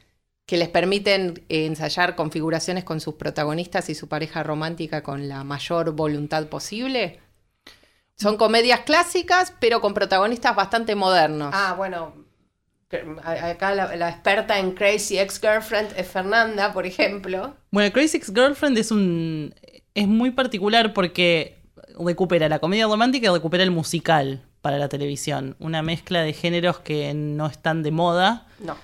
que 0.49 0.57
les 0.57 0.67
permiten 0.67 1.43
eh, 1.47 1.67
ensayar 1.67 2.15
configuraciones 2.15 2.83
con 2.83 2.99
sus 2.99 3.13
protagonistas 3.13 3.87
y 3.91 3.93
su 3.93 4.07
pareja 4.07 4.41
romántica 4.41 5.03
con 5.03 5.29
la 5.29 5.43
mayor 5.43 5.91
voluntad 5.91 6.47
posible? 6.47 7.19
Son 8.15 8.35
comedias 8.35 8.79
clásicas, 8.79 9.53
pero 9.59 9.79
con 9.79 9.93
protagonistas 9.93 10.55
bastante 10.55 10.95
modernos. 10.95 11.51
Ah, 11.53 11.75
bueno. 11.77 12.15
Acá 13.23 13.75
la, 13.75 13.95
la 13.95 14.09
experta 14.09 14.57
en 14.57 14.71
Crazy 14.71 15.19
Ex-Girlfriend 15.19 15.93
es 15.95 16.07
Fernanda, 16.07 16.73
por 16.73 16.87
ejemplo. 16.87 17.55
Bueno, 17.69 17.93
Crazy 17.93 18.17
Ex 18.17 18.33
Girlfriend 18.33 18.75
es 18.79 18.89
un. 18.89 19.53
es 19.93 20.07
muy 20.07 20.31
particular 20.31 20.93
porque 20.93 21.61
recupera 21.99 22.49
la 22.49 22.57
comedia 22.57 22.87
romántica 22.87 23.27
y 23.27 23.31
recupera 23.31 23.63
el 23.63 23.69
musical 23.69 24.41
para 24.61 24.79
la 24.79 24.89
televisión. 24.89 25.55
Una 25.59 25.83
mezcla 25.83 26.23
de 26.23 26.33
géneros 26.33 26.79
que 26.79 27.13
no 27.13 27.45
están 27.45 27.83
de 27.83 27.91
moda. 27.91 28.47
No. 28.57 28.75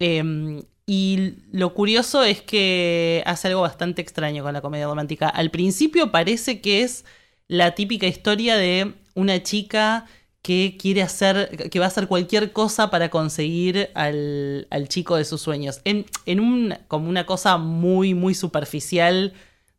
Eh, 0.00 0.62
y 0.86 1.34
lo 1.50 1.72
curioso 1.74 2.22
es 2.22 2.42
que 2.42 3.22
hace 3.26 3.48
algo 3.48 3.62
bastante 3.62 4.02
extraño 4.02 4.42
con 4.42 4.52
la 4.52 4.60
comedia 4.60 4.86
romántica. 4.86 5.28
Al 5.28 5.50
principio 5.50 6.10
parece 6.10 6.60
que 6.60 6.82
es 6.82 7.04
la 7.48 7.74
típica 7.74 8.06
historia 8.06 8.56
de 8.56 8.92
una 9.14 9.42
chica 9.42 10.06
que 10.42 10.76
quiere 10.78 11.00
hacer, 11.00 11.70
que 11.70 11.78
va 11.78 11.86
a 11.86 11.88
hacer 11.88 12.06
cualquier 12.06 12.52
cosa 12.52 12.90
para 12.90 13.08
conseguir 13.08 13.88
al, 13.94 14.66
al 14.70 14.88
chico 14.88 15.16
de 15.16 15.24
sus 15.24 15.40
sueños. 15.40 15.80
En, 15.84 16.04
en 16.26 16.38
un, 16.38 16.74
como 16.86 17.08
una 17.08 17.24
cosa 17.24 17.56
muy, 17.56 18.12
muy 18.12 18.34
superficial 18.34 19.32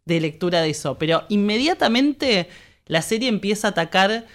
de 0.05 0.19
lectura 0.19 0.61
de 0.61 0.71
eso. 0.71 0.97
Pero 0.97 1.23
inmediatamente 1.29 2.49
la 2.87 3.03
serie 3.03 3.29
empieza 3.29 3.67
a 3.67 3.71
atacar 3.71 4.25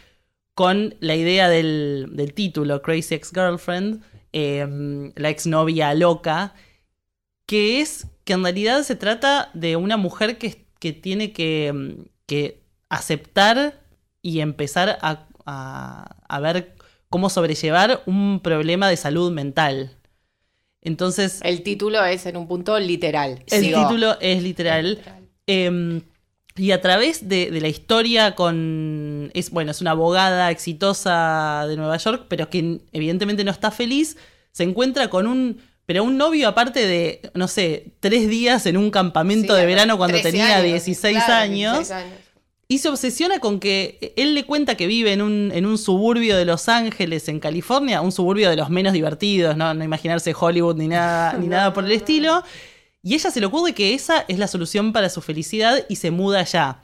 con 0.54 0.94
la 1.00 1.16
idea 1.16 1.48
del, 1.48 2.10
del 2.12 2.32
título, 2.32 2.80
Crazy 2.80 3.14
Ex-Girlfriend, 3.14 4.02
eh, 4.32 4.66
la 5.16 5.28
exnovia 5.30 5.94
loca, 5.94 6.54
que 7.46 7.80
es 7.80 8.06
que 8.24 8.34
en 8.34 8.42
realidad 8.44 8.82
se 8.82 8.96
trata 8.96 9.50
de 9.54 9.76
una 9.76 9.96
mujer 9.96 10.38
que, 10.38 10.66
que 10.78 10.92
tiene 10.92 11.32
que, 11.32 11.72
mm, 11.72 12.04
que 12.26 12.62
aceptar 12.88 13.80
y 14.22 14.40
empezar 14.40 14.98
a, 15.02 15.26
a- 15.46 16.16
a 16.28 16.40
ver 16.40 16.74
cómo 17.08 17.30
sobrellevar 17.30 18.02
un 18.06 18.40
problema 18.42 18.88
de 18.88 18.96
salud 18.96 19.32
mental. 19.32 19.96
Entonces, 20.82 21.40
El 21.42 21.62
título 21.62 22.02
es 22.04 22.24
en 22.26 22.36
un 22.36 22.46
punto 22.48 22.78
literal. 22.78 23.42
el 23.50 23.62
Digo, 23.62 23.80
título 23.80 24.18
es 24.20 24.42
literal. 24.42 25.02
Eh, 25.46 26.02
y 26.60 26.72
a 26.72 26.82
través 26.82 27.26
de, 27.26 27.50
de 27.50 27.60
la 27.62 27.68
historia 27.68 28.34
con... 28.34 29.30
Es, 29.32 29.48
bueno, 29.48 29.70
es 29.70 29.80
una 29.80 29.92
abogada 29.92 30.50
exitosa 30.50 31.64
de 31.66 31.74
Nueva 31.74 31.96
York, 31.96 32.26
pero 32.28 32.50
que 32.50 32.80
evidentemente 32.92 33.44
no 33.44 33.50
está 33.50 33.70
feliz. 33.70 34.18
Se 34.52 34.64
encuentra 34.64 35.08
con 35.08 35.26
un... 35.26 35.62
Pero 35.86 36.04
un 36.04 36.18
novio 36.18 36.46
aparte 36.48 36.86
de, 36.86 37.22
no 37.32 37.48
sé, 37.48 37.94
tres 38.00 38.28
días 38.28 38.66
en 38.66 38.76
un 38.76 38.90
campamento 38.90 39.54
Sí, 39.54 39.60
de 39.60 39.66
verano 39.66 39.96
cuando 39.96 40.20
13 40.20 40.30
tenía 40.30 40.56
años, 40.58 40.84
16 40.84 41.16
claro, 41.16 41.32
años. 41.32 41.76
16 41.78 41.92
años. 41.92 42.18
Y 42.68 42.78
se 42.78 42.90
obsesiona 42.90 43.40
con 43.40 43.58
que 43.58 44.12
él 44.16 44.34
le 44.34 44.44
cuenta 44.44 44.76
que 44.76 44.86
vive 44.86 45.14
en 45.14 45.22
un, 45.22 45.50
en 45.54 45.64
un 45.64 45.78
suburbio 45.78 46.36
de 46.36 46.44
Los 46.44 46.68
Ángeles, 46.68 47.26
en 47.28 47.40
California, 47.40 48.02
un 48.02 48.12
suburbio 48.12 48.50
de 48.50 48.56
los 48.56 48.68
menos 48.68 48.92
divertidos, 48.92 49.56
no, 49.56 49.72
no 49.72 49.82
imaginarse 49.82 50.34
Hollywood 50.38 50.76
ni 50.76 50.88
nada, 50.88 51.32
ni 51.32 51.46
No, 51.48 51.56
nada 51.56 51.72
por 51.72 51.84
el 51.84 51.90
no, 51.90 51.96
estilo. 51.96 52.44
Y 53.02 53.14
ella 53.14 53.30
se 53.30 53.40
le 53.40 53.46
ocurre 53.46 53.72
que 53.72 53.94
esa 53.94 54.24
es 54.28 54.38
la 54.38 54.46
solución 54.46 54.92
para 54.92 55.08
su 55.08 55.20
felicidad 55.20 55.84
y 55.88 55.96
se 55.96 56.10
muda 56.10 56.40
allá. 56.40 56.82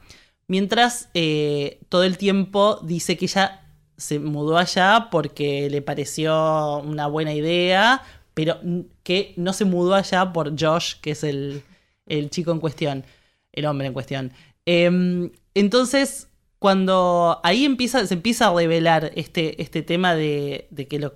Mientras 0.48 1.08
eh, 1.14 1.80
todo 1.88 2.04
el 2.04 2.18
tiempo 2.18 2.80
dice 2.82 3.16
que 3.16 3.26
ella 3.26 3.62
se 3.96 4.18
mudó 4.18 4.58
allá 4.58 5.08
porque 5.10 5.68
le 5.70 5.82
pareció 5.82 6.78
una 6.78 7.06
buena 7.06 7.32
idea 7.32 8.02
pero 8.36 8.60
que 9.02 9.32
no 9.38 9.54
se 9.54 9.64
mudó 9.64 9.94
allá 9.94 10.34
por 10.34 10.60
Josh, 10.60 10.96
que 11.00 11.12
es 11.12 11.24
el, 11.24 11.62
el 12.04 12.28
chico 12.28 12.52
en 12.52 12.60
cuestión, 12.60 13.06
el 13.50 13.64
hombre 13.64 13.86
en 13.86 13.94
cuestión. 13.94 14.30
Em, 14.66 15.30
entonces, 15.54 16.28
cuando 16.58 17.40
ahí 17.44 17.64
empieza, 17.64 18.06
se 18.06 18.12
empieza 18.12 18.48
a 18.48 18.54
revelar 18.54 19.10
este, 19.14 19.62
este 19.62 19.80
tema 19.80 20.14
de, 20.14 20.68
de 20.70 20.86
que 20.86 20.98
lo, 20.98 21.14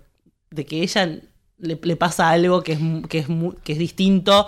de 0.49 0.65
que 0.65 0.81
ella 0.81 1.21
le, 1.59 1.79
le 1.83 1.97
pasa 1.97 2.31
algo 2.31 2.63
que 2.63 2.73
es, 2.73 2.79
que, 3.11 3.19
es 3.19 3.27
que 3.65 3.73
es 3.75 3.79
distinto 3.79 4.47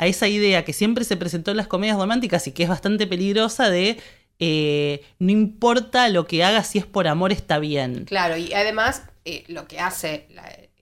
a 0.00 0.06
esa 0.06 0.28
idea 0.28 0.64
que 0.64 0.72
siempre 0.72 1.04
se 1.04 1.18
presentó 1.18 1.50
en 1.50 1.58
las 1.58 1.66
comedias 1.66 1.98
románticas 1.98 2.46
y 2.46 2.52
que 2.52 2.62
es 2.62 2.70
bastante 2.70 3.06
peligrosa 3.06 3.68
de 3.68 3.98
eh, 4.38 5.04
no 5.18 5.30
importa 5.30 6.08
lo 6.08 6.26
que 6.26 6.42
haga, 6.42 6.64
si 6.64 6.78
es 6.78 6.86
por 6.86 7.06
amor 7.06 7.32
está 7.32 7.58
bien. 7.58 8.06
Claro, 8.06 8.38
y 8.38 8.54
además 8.54 9.02
eh, 9.26 9.44
lo 9.48 9.68
que 9.68 9.78
hace 9.78 10.26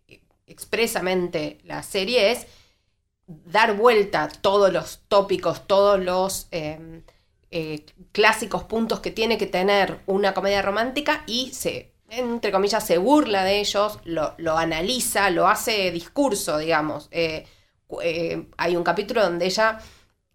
eh, 0.06 0.20
expresamente 0.46 1.58
la 1.64 1.82
serie 1.82 2.30
es 2.30 2.46
dar 3.26 3.76
vuelta 3.76 4.28
todos 4.28 4.72
los 4.72 5.00
tópicos, 5.08 5.66
todos 5.66 5.98
los 5.98 6.46
eh, 6.52 7.04
clásicos 8.12 8.62
puntos 8.62 9.00
que 9.00 9.10
tiene 9.10 9.36
que 9.36 9.46
tener 9.46 9.98
una 10.06 10.32
comedia 10.32 10.62
romántica 10.62 11.24
y 11.26 11.50
se, 11.52 11.90
entre 12.08 12.52
comillas, 12.52 12.86
se 12.86 12.98
burla 12.98 13.42
de 13.42 13.58
ellos, 13.58 13.98
lo, 14.04 14.34
lo 14.38 14.56
analiza, 14.56 15.28
lo 15.30 15.48
hace 15.48 15.90
discurso, 15.90 16.58
digamos. 16.58 17.10
Eh, 18.02 18.48
hay 18.56 18.76
un 18.76 18.84
capítulo 18.84 19.22
donde 19.22 19.46
ella 19.46 19.78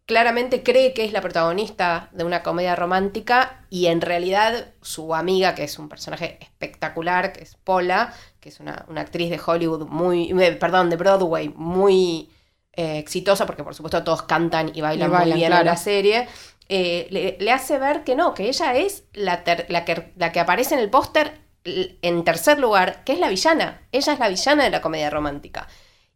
claramente 0.06 0.64
cree 0.64 0.94
que 0.94 1.06
es 1.06 1.14
la 1.14 1.22
protagonista 1.22 2.10
de 2.12 2.24
una 2.26 2.44
comedia 2.44 2.76
romántica 2.76 3.66
y 3.70 3.88
en 3.88 4.02
realidad 4.02 4.74
su 4.82 5.16
amiga, 5.16 5.56
que 5.56 5.64
es 5.64 5.80
un 5.80 5.88
personaje 5.90 6.38
espectacular, 6.42 7.32
que 7.34 7.44
es 7.44 7.56
Paula, 7.56 8.14
que 8.42 8.50
es 8.50 8.60
una, 8.60 8.86
una 8.90 9.02
actriz 9.02 9.30
de 9.30 9.40
Hollywood 9.46 9.88
muy, 9.88 10.32
eh, 10.42 10.52
perdón, 10.54 10.90
de 10.90 10.98
Broadway, 10.98 11.50
muy 11.56 12.30
eh, 12.74 12.98
exitosa, 12.98 13.46
porque 13.46 13.64
por 13.64 13.76
supuesto 13.76 14.04
todos 14.04 14.24
cantan 14.24 14.72
y 14.76 14.82
bailan, 14.82 15.10
Y 15.10 15.12
bailan, 15.12 15.30
muy 15.30 15.34
bien 15.40 15.48
claro. 15.48 15.62
en 15.62 15.66
la 15.68 15.78
serie, 15.78 16.28
eh, 16.70 17.08
le, 17.10 17.38
le 17.40 17.52
hace 17.52 17.78
ver 17.80 18.04
que 18.04 18.16
no, 18.16 18.34
que 18.34 18.48
ella 18.50 18.76
es 18.76 19.04
la, 19.14 19.44
ter- 19.44 19.68
la, 19.70 19.86
que, 19.86 20.12
la 20.18 20.32
que 20.32 20.40
aparece 20.42 20.74
en 20.76 20.82
el 20.82 20.90
póster 20.90 21.40
en 21.66 22.24
tercer 22.26 22.60
lugar, 22.60 23.04
que 23.06 23.14
es 23.14 23.20
la 23.20 23.30
villana. 23.30 23.88
Ella 23.94 24.14
es 24.14 24.20
la 24.20 24.28
villana 24.28 24.64
de 24.66 24.70
la 24.70 24.82
comedia 24.82 25.10
romántica. 25.10 25.68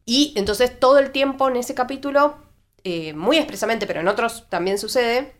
Y 0.09 0.31
entonces 0.37 0.79
todo 0.79 0.99
el 0.99 1.11
tiempo 1.11 1.49
en 1.49 1.57
ese 1.57 1.75
capítulo, 1.75 2.37
eh, 2.85 3.11
muy 3.11 3.35
expresamente, 3.35 3.85
pero 3.85 3.99
en 3.99 4.07
otros 4.07 4.45
también 4.47 4.79
sucede, 4.79 5.35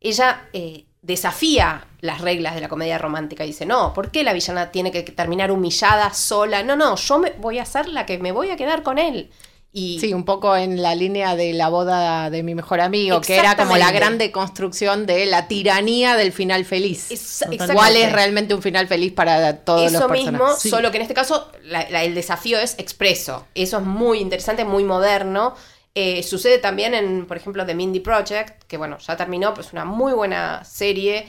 ella 0.00 0.50
eh, 0.52 0.84
desafía 1.00 1.86
las 2.00 2.20
reglas 2.20 2.54
de 2.54 2.60
la 2.60 2.68
comedia 2.68 2.98
romántica 2.98 3.42
y 3.42 3.48
dice, 3.48 3.64
no, 3.64 3.94
¿por 3.94 4.10
qué 4.10 4.22
la 4.22 4.34
villana 4.34 4.70
tiene 4.70 4.92
que 4.92 5.02
terminar 5.02 5.50
humillada, 5.50 6.12
sola? 6.12 6.62
No, 6.62 6.76
no, 6.76 6.94
yo 6.96 7.18
me 7.18 7.30
voy 7.38 7.58
a 7.58 7.64
ser 7.64 7.88
la 7.88 8.04
que 8.04 8.18
me 8.18 8.32
voy 8.32 8.50
a 8.50 8.56
quedar 8.58 8.82
con 8.82 8.98
él. 8.98 9.30
Y 9.72 10.00
Sí, 10.00 10.12
un 10.12 10.24
poco 10.24 10.56
en 10.56 10.82
la 10.82 10.96
línea 10.96 11.36
de 11.36 11.52
la 11.52 11.68
boda 11.68 12.28
de 12.28 12.42
mi 12.42 12.56
mejor 12.56 12.80
amigo, 12.80 13.20
que 13.20 13.36
era 13.36 13.54
como 13.56 13.76
la 13.76 13.92
gran 13.92 14.18
deconstrucción 14.18 15.06
de 15.06 15.26
la 15.26 15.46
tiranía 15.46 16.16
del 16.16 16.32
final 16.32 16.64
feliz. 16.64 17.10
Es-. 17.12 17.44
¿Cuál 17.72 17.94
es 17.94 18.10
realmente 18.12 18.52
un 18.52 18.62
final 18.62 18.88
feliz 18.88 19.12
para 19.12 19.58
todos 19.58 19.92
Eso 19.92 20.00
los 20.00 20.10
mismo, 20.10 20.30
personajes? 20.32 20.62
Sí. 20.62 20.70
solo 20.70 20.90
que 20.90 20.96
en 20.96 21.02
este 21.02 21.14
caso 21.14 21.52
la- 21.62 21.88
la- 21.88 22.02
el 22.02 22.16
desafío 22.16 22.58
es 22.58 22.74
expreso. 22.78 23.46
Eso 23.54 23.78
es 23.78 23.84
muy 23.84 24.18
interesante, 24.18 24.64
muy 24.64 24.82
moderno. 24.82 25.54
Eh, 25.94 26.22
sucede 26.24 26.58
también 26.58 26.94
en, 26.94 27.26
por 27.26 27.36
ejemplo, 27.36 27.64
The 27.64 27.74
Mindy 27.76 28.00
Project, 28.00 28.64
que 28.64 28.76
bueno, 28.76 28.98
ya 28.98 29.16
terminó, 29.16 29.50
pero 29.54 29.66
es 29.66 29.72
una 29.72 29.84
muy 29.84 30.12
buena 30.12 30.64
serie 30.64 31.28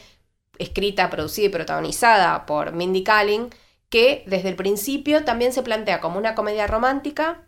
escrita, 0.57 1.09
producida 1.11 1.45
y 1.45 1.49
protagonizada 1.49 2.45
por 2.47 2.71
Mindy 2.71 3.03
Kaling, 3.03 3.49
que 3.89 4.23
desde 4.25 4.49
el 4.49 4.55
principio 4.55 5.23
también 5.25 5.53
se 5.53 5.61
plantea 5.63 5.99
como 5.99 6.17
una 6.17 6.33
comedia 6.35 6.65
romántica 6.67 7.43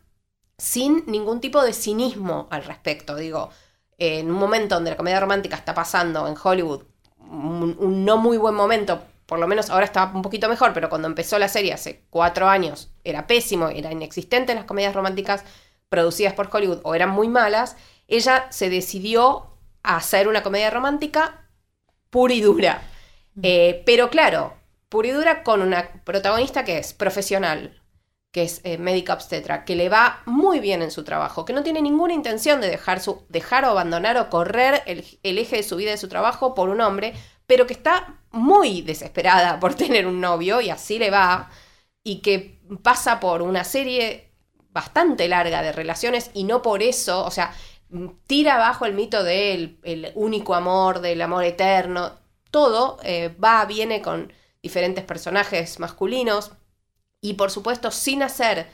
sin 0.64 1.04
ningún 1.08 1.42
tipo 1.42 1.62
de 1.62 1.74
cinismo 1.74 2.48
al 2.50 2.64
respecto. 2.64 3.18
Digo, 3.18 3.50
en 3.98 4.32
un 4.32 4.38
momento 4.38 4.76
donde 4.76 4.92
la 4.92 4.98
comedia 4.98 5.20
romántica 5.20 5.58
está 5.58 5.74
pasando 5.74 6.26
en 6.26 6.36
Hollywood 6.42 6.84
un, 7.20 7.76
un 7.78 8.06
no 8.06 8.18
muy 8.18 8.38
buen 8.38 8.56
momento, 8.56 9.02
por 9.26 9.40
lo 9.40 9.48
menos 9.48 9.70
ahora 9.70 9.84
está 9.84 10.06
un 10.16 10.22
poquito 10.22 10.48
mejor, 10.48 10.72
pero 10.74 10.90
cuando 10.90 11.10
empezó 11.10 11.38
la 11.38 11.50
serie 11.50 11.74
hace 11.74 12.06
cuatro 12.10 12.48
años 12.48 12.92
era 13.04 13.28
pésimo, 13.28 13.68
era 13.68 13.92
inexistente 13.92 14.56
las 14.56 14.64
comedias 14.64 14.96
románticas 14.96 15.44
producidas 15.90 16.34
por 16.34 16.50
Hollywood 16.50 16.80
o 16.84 16.96
eran 16.96 17.10
muy 17.10 17.28
malas, 17.28 17.76
ella 18.08 18.48
se 18.50 18.70
decidió 18.70 19.48
a 19.84 19.98
hacer 19.98 20.30
una 20.30 20.44
comedia 20.44 20.70
romántica 20.70 21.46
pura 22.10 22.34
y 22.34 22.40
dura. 22.40 22.82
Eh, 23.42 23.84
pero 23.86 24.10
claro, 24.10 24.54
pura 24.88 25.10
y 25.10 25.12
dura 25.12 25.44
con 25.44 25.62
una 25.62 25.90
protagonista 26.06 26.64
que 26.64 26.78
es 26.78 26.94
profesional, 26.94 27.83
que 28.34 28.42
es 28.42 28.62
eh, 28.64 28.80
médica 28.80 29.14
obstetra, 29.14 29.64
que 29.64 29.76
le 29.76 29.90
va 29.90 30.24
muy 30.26 30.60
bien 30.60 30.82
en 30.82 30.90
su 30.90 31.04
trabajo, 31.04 31.46
que 31.46 31.54
no 31.54 31.62
tiene 31.62 31.84
ninguna 31.84 32.16
intención 32.16 32.62
de 32.62 32.68
dejar, 32.68 33.00
su, 33.00 33.24
dejar 33.30 33.64
o 33.64 33.70
abandonar 33.70 34.18
o 34.18 34.32
correr 34.32 34.82
el, 34.88 35.06
el 35.22 35.38
eje 35.38 35.58
de 35.58 35.64
su 35.64 35.76
vida 35.76 35.90
y 35.90 35.94
de 35.94 35.98
su 36.00 36.10
trabajo 36.10 36.56
por 36.56 36.70
un 36.70 36.82
hombre, 36.82 37.14
pero 37.46 37.68
que 37.68 37.74
está 37.74 38.20
muy 38.32 38.82
desesperada 38.82 39.60
por 39.62 39.76
tener 39.76 40.08
un 40.08 40.20
novio 40.20 40.62
y 40.62 40.72
así 40.72 40.98
le 40.98 41.12
va, 41.12 41.52
y 42.04 42.22
que 42.22 42.60
pasa 42.82 43.20
por 43.20 43.44
una 43.44 43.64
serie 43.64 44.32
bastante 44.72 45.28
larga 45.28 45.62
de 45.62 45.72
relaciones 45.72 46.32
y 46.34 46.44
no 46.46 46.64
por 46.64 46.82
eso, 46.82 47.24
o 47.26 47.32
sea, 47.32 47.54
tira 48.26 48.56
abajo 48.56 48.86
el 48.88 48.94
mito 48.94 49.24
del 49.24 49.78
el 49.84 50.12
único 50.16 50.56
amor, 50.56 51.02
del 51.02 51.22
amor 51.22 51.44
eterno, 51.44 52.14
todo 52.50 52.98
eh, 53.04 53.30
va, 53.44 53.64
viene 53.66 54.02
con 54.02 54.34
diferentes 54.64 55.04
personajes 55.04 55.80
masculinos 55.80 56.54
y 57.24 57.34
por 57.34 57.50
supuesto 57.50 57.90
sin 57.90 58.22
hacer 58.22 58.68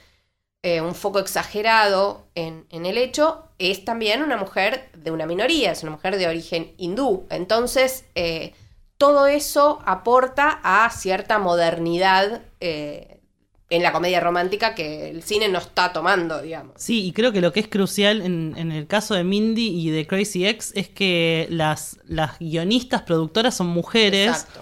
eh, 0.64 0.82
un 0.82 0.94
foco 0.94 1.20
exagerado 1.20 2.26
en, 2.36 2.66
en 2.72 2.86
el 2.86 2.98
hecho, 2.98 3.46
es 3.60 3.86
también 3.86 4.24
una 4.24 4.36
mujer 4.36 4.90
de 4.98 5.12
una 5.12 5.26
minoría, 5.26 5.72
es 5.72 5.84
una 5.84 5.94
mujer 5.94 6.18
de 6.18 6.28
origen 6.28 6.74
hindú. 6.78 7.28
Entonces, 7.30 8.04
eh, 8.16 8.54
todo 8.98 9.28
eso 9.28 9.80
aporta 9.86 10.60
a 10.64 10.90
cierta 10.90 11.38
modernidad 11.38 12.42
eh, 12.60 13.22
en 13.70 13.84
la 13.84 13.92
comedia 13.92 14.20
romántica 14.20 14.74
que 14.74 15.12
el 15.12 15.22
cine 15.22 15.48
no 15.48 15.60
está 15.60 15.94
tomando, 15.94 16.42
digamos. 16.42 16.74
Sí, 16.78 17.06
y 17.06 17.14
creo 17.14 17.32
que 17.32 17.42
lo 17.42 17.54
que 17.54 17.60
es 17.60 17.68
crucial 17.68 18.22
en, 18.24 18.56
en 18.58 18.72
el 18.72 18.88
caso 18.88 19.14
de 19.14 19.24
Mindy 19.24 19.68
y 19.68 19.92
de 19.92 20.08
Crazy 20.08 20.48
Ex 20.48 20.72
es 20.76 20.90
que 20.90 21.48
las, 21.52 22.00
las 22.06 22.40
guionistas 22.40 23.04
productoras 23.04 23.56
son 23.56 23.68
mujeres. 23.68 24.30
Exacto. 24.30 24.62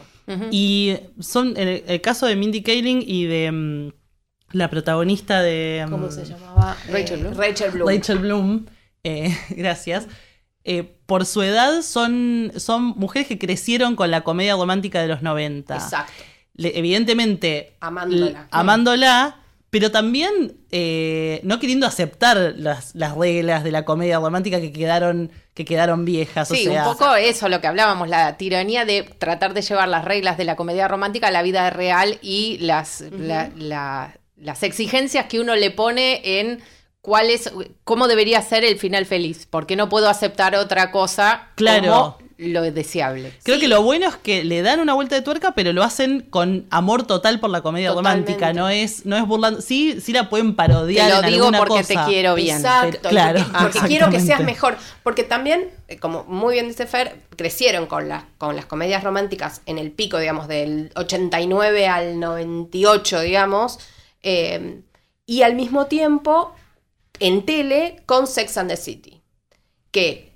Y 0.52 0.98
son 1.20 1.56
en 1.58 1.68
el, 1.68 1.84
el 1.88 2.02
caso 2.02 2.26
de 2.26 2.36
Mindy 2.36 2.62
Kaling 2.62 3.02
y 3.06 3.26
de 3.26 3.52
mm, 3.52 3.92
la 4.52 4.70
protagonista 4.70 5.42
de 5.42 5.86
mm, 5.88 5.92
¿Cómo 5.92 6.12
se 6.12 6.26
llamaba? 6.26 6.76
Rachel 6.92 7.20
Eh, 7.20 7.22
Bloom. 7.24 7.34
Rachel 7.38 7.72
Bloom. 7.72 7.90
Rachel 7.90 8.18
Bloom, 8.20 8.66
eh, 9.04 9.38
gracias. 9.52 10.08
Eh, 10.64 10.84
por 11.06 11.26
su 11.26 11.42
edad 11.44 11.82
son, 11.82 12.52
son 12.58 12.84
mujeres 12.98 13.28
que 13.30 13.38
crecieron 13.40 13.96
con 13.96 14.12
la 14.12 14.22
comedia 14.26 14.56
romántica 14.56 15.02
de 15.02 15.08
los 15.08 15.22
90. 15.22 15.74
Exacto. 15.76 16.12
Le- 16.56 16.78
evidentemente 16.78 17.78
Amándola. 17.80 18.48
amándola, 18.52 19.38
pero 19.80 19.92
también 19.92 20.58
eh, 20.72 21.40
no 21.44 21.60
queriendo 21.60 21.86
aceptar 21.86 22.54
las, 22.58 22.96
las 22.96 23.16
reglas 23.16 23.64
de 23.64 23.70
la 23.72 23.86
comedia 23.86 24.18
romántica 24.20 24.60
que 24.60 24.72
quedaron, 24.72 25.32
que 25.54 25.66
quedaron 25.66 26.04
viejas. 26.04 26.48
Sí, 26.48 26.68
o 26.68 26.72
sea, 26.72 26.88
un 26.90 26.98
poco 26.98 27.16
eso 27.16 27.48
lo 27.48 27.62
que 27.62 27.68
hablábamos, 27.68 28.10
la 28.10 28.38
tiranía 28.38 28.86
de 28.86 29.04
tratar 29.04 29.54
de 29.54 29.62
llevar 29.62 29.88
las 29.88 30.04
reglas 30.04 30.36
de 30.38 30.46
la 30.46 30.56
comedia 30.56 30.88
romántica 30.88 31.28
a 31.28 31.32
la 31.32 31.44
vida 31.44 31.70
real 31.70 32.18
y 32.24 32.58
las, 32.60 33.02
la- 33.12 33.52
la- 33.56 34.18
las 34.36 34.64
exigencias 34.64 35.26
que 35.28 35.40
uno 35.40 35.56
le 35.56 35.70
pone 35.70 36.40
en 36.40 36.60
cuál 37.02 37.30
es, 37.30 37.52
cómo 37.84 38.08
debería 38.08 38.42
ser 38.42 38.64
el 38.66 38.80
final 38.80 39.06
feliz, 39.06 39.48
porque 39.50 39.76
no 39.76 39.90
puedo 39.90 40.10
aceptar 40.10 40.56
otra 40.56 40.90
cosa 40.92 41.50
Claro. 41.56 42.18
como 42.20 42.27
lo 42.38 42.62
deseable. 42.62 43.34
Creo 43.44 43.56
Sí. 43.56 43.62
que 43.62 43.68
lo 43.68 43.82
bueno 43.82 44.08
es 44.08 44.16
que 44.16 44.44
le 44.44 44.62
dan 44.62 44.80
una 44.80 44.94
vuelta 44.94 45.16
de 45.16 45.24
tuerca, 45.24 45.54
pero 45.56 45.74
lo 45.74 45.82
hacen 45.84 46.22
con 46.22 46.68
amor 46.70 47.08
total 47.08 47.40
por 47.40 47.50
la 47.50 47.62
comedia 47.62 47.90
Totalmente. 47.90 48.34
romántica. 48.34 48.54
No 48.54 48.70
es, 48.70 49.06
no 49.08 49.18
es 49.18 49.26
burlando. 49.26 49.60
Sí, 49.62 50.00
sí 50.02 50.14
la 50.14 50.30
pueden 50.30 50.56
parodiar. 50.56 51.08
Te 51.10 51.16
lo 51.18 51.24
en 51.24 51.34
digo 51.34 51.46
alguna 51.46 51.58
porque 51.58 51.82
cosa. 51.82 52.06
te 52.06 52.12
quiero 52.12 52.36
bien. 52.36 52.58
Exacto, 52.58 53.00
Pero- 53.02 53.10
claro, 53.10 53.46
porque, 53.60 53.80
quiero 53.88 54.10
que 54.12 54.20
seas 54.20 54.42
mejor. 54.44 54.78
Porque 55.02 55.24
también, 55.24 55.72
como 56.00 56.26
muy 56.26 56.54
bien 56.54 56.68
dice 56.68 56.86
Fer, 56.86 57.20
crecieron 57.36 57.88
con, 57.88 58.08
las 58.08 58.24
con 58.38 58.56
las 58.56 58.68
comedias 58.68 59.04
románticas 59.04 59.62
en 59.66 59.80
el 59.80 59.92
pico, 59.92 60.20
digamos, 60.20 60.48
del 60.48 60.92
89 60.96 61.88
al 61.88 62.20
98, 62.20 63.22
digamos, 63.22 63.80
eh, 64.22 64.82
y 65.26 65.42
al 65.42 65.56
mismo 65.56 65.88
tiempo 65.88 66.54
en 67.20 67.46
tele 67.48 68.04
con 68.06 68.28
Sex 68.28 68.58
and 68.58 68.70
the 68.70 68.78
City. 68.78 69.24
Que, 69.90 70.34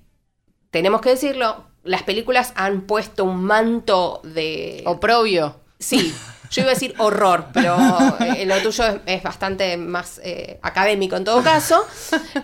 tenemos 0.72 1.00
que 1.00 1.10
decirlo, 1.10 1.66
las 1.84 2.02
películas 2.02 2.52
han 2.56 2.82
puesto 2.82 3.24
un 3.24 3.44
manto 3.44 4.20
de... 4.24 4.82
Oprobio. 4.86 5.60
Sí, 5.78 6.14
yo 6.50 6.62
iba 6.62 6.70
a 6.70 6.74
decir 6.74 6.94
horror, 6.98 7.46
pero 7.52 7.76
eh, 8.20 8.46
lo 8.46 8.56
tuyo 8.62 8.86
es, 8.86 9.00
es 9.06 9.22
bastante 9.22 9.76
más 9.76 10.20
eh, 10.22 10.60
académico 10.62 11.16
en 11.16 11.24
todo 11.24 11.42
caso. 11.42 11.84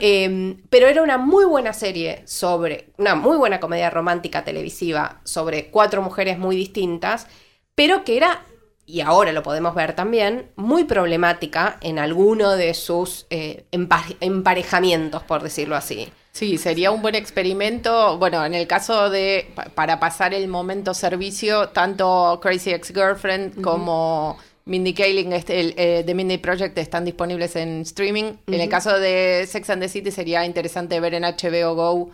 Eh, 0.00 0.56
pero 0.70 0.88
era 0.88 1.02
una 1.02 1.18
muy 1.18 1.44
buena 1.44 1.72
serie 1.72 2.22
sobre, 2.26 2.90
una 2.98 3.14
muy 3.14 3.36
buena 3.36 3.60
comedia 3.60 3.90
romántica 3.90 4.44
televisiva 4.44 5.20
sobre 5.22 5.70
cuatro 5.70 6.02
mujeres 6.02 6.36
muy 6.38 6.56
distintas, 6.56 7.28
pero 7.76 8.02
que 8.02 8.16
era 8.16 8.42
y 8.86 9.02
ahora 9.02 9.32
lo 9.32 9.42
podemos 9.42 9.74
ver 9.74 9.92
también, 9.92 10.50
muy 10.56 10.84
problemática 10.84 11.76
en 11.82 11.98
alguno 11.98 12.56
de 12.56 12.72
sus 12.72 13.26
eh, 13.28 13.66
empa- 13.70 14.16
emparejamientos, 14.20 15.22
por 15.24 15.42
decirlo 15.42 15.76
así. 15.76 16.10
Sí, 16.38 16.56
sería 16.58 16.90
un 16.92 17.02
buen 17.02 17.14
experimento. 17.14 18.16
Bueno, 18.18 18.44
en 18.44 18.54
el 18.54 18.66
caso 18.66 19.10
de 19.10 19.50
pa- 19.54 19.64
para 19.74 19.98
pasar 19.98 20.32
el 20.34 20.46
momento 20.48 20.94
servicio, 20.94 21.70
tanto 21.70 22.38
Crazy 22.40 22.70
Ex-Girlfriend 22.70 23.60
como 23.60 24.38
Mindy 24.64 24.94
Kaling 24.94 25.32
este, 25.32 25.58
el, 25.60 25.74
eh, 25.76 26.04
de 26.06 26.14
Mindy 26.14 26.38
Project 26.38 26.78
están 26.78 27.04
disponibles 27.04 27.56
en 27.56 27.80
streaming. 27.82 28.34
En 28.46 28.60
el 28.60 28.68
caso 28.68 28.98
de 29.00 29.46
Sex 29.48 29.68
and 29.70 29.82
the 29.82 29.88
City 29.88 30.10
sería 30.12 30.44
interesante 30.44 31.00
ver 31.00 31.14
en 31.14 31.24
HBO 31.24 31.74
Go 31.74 32.10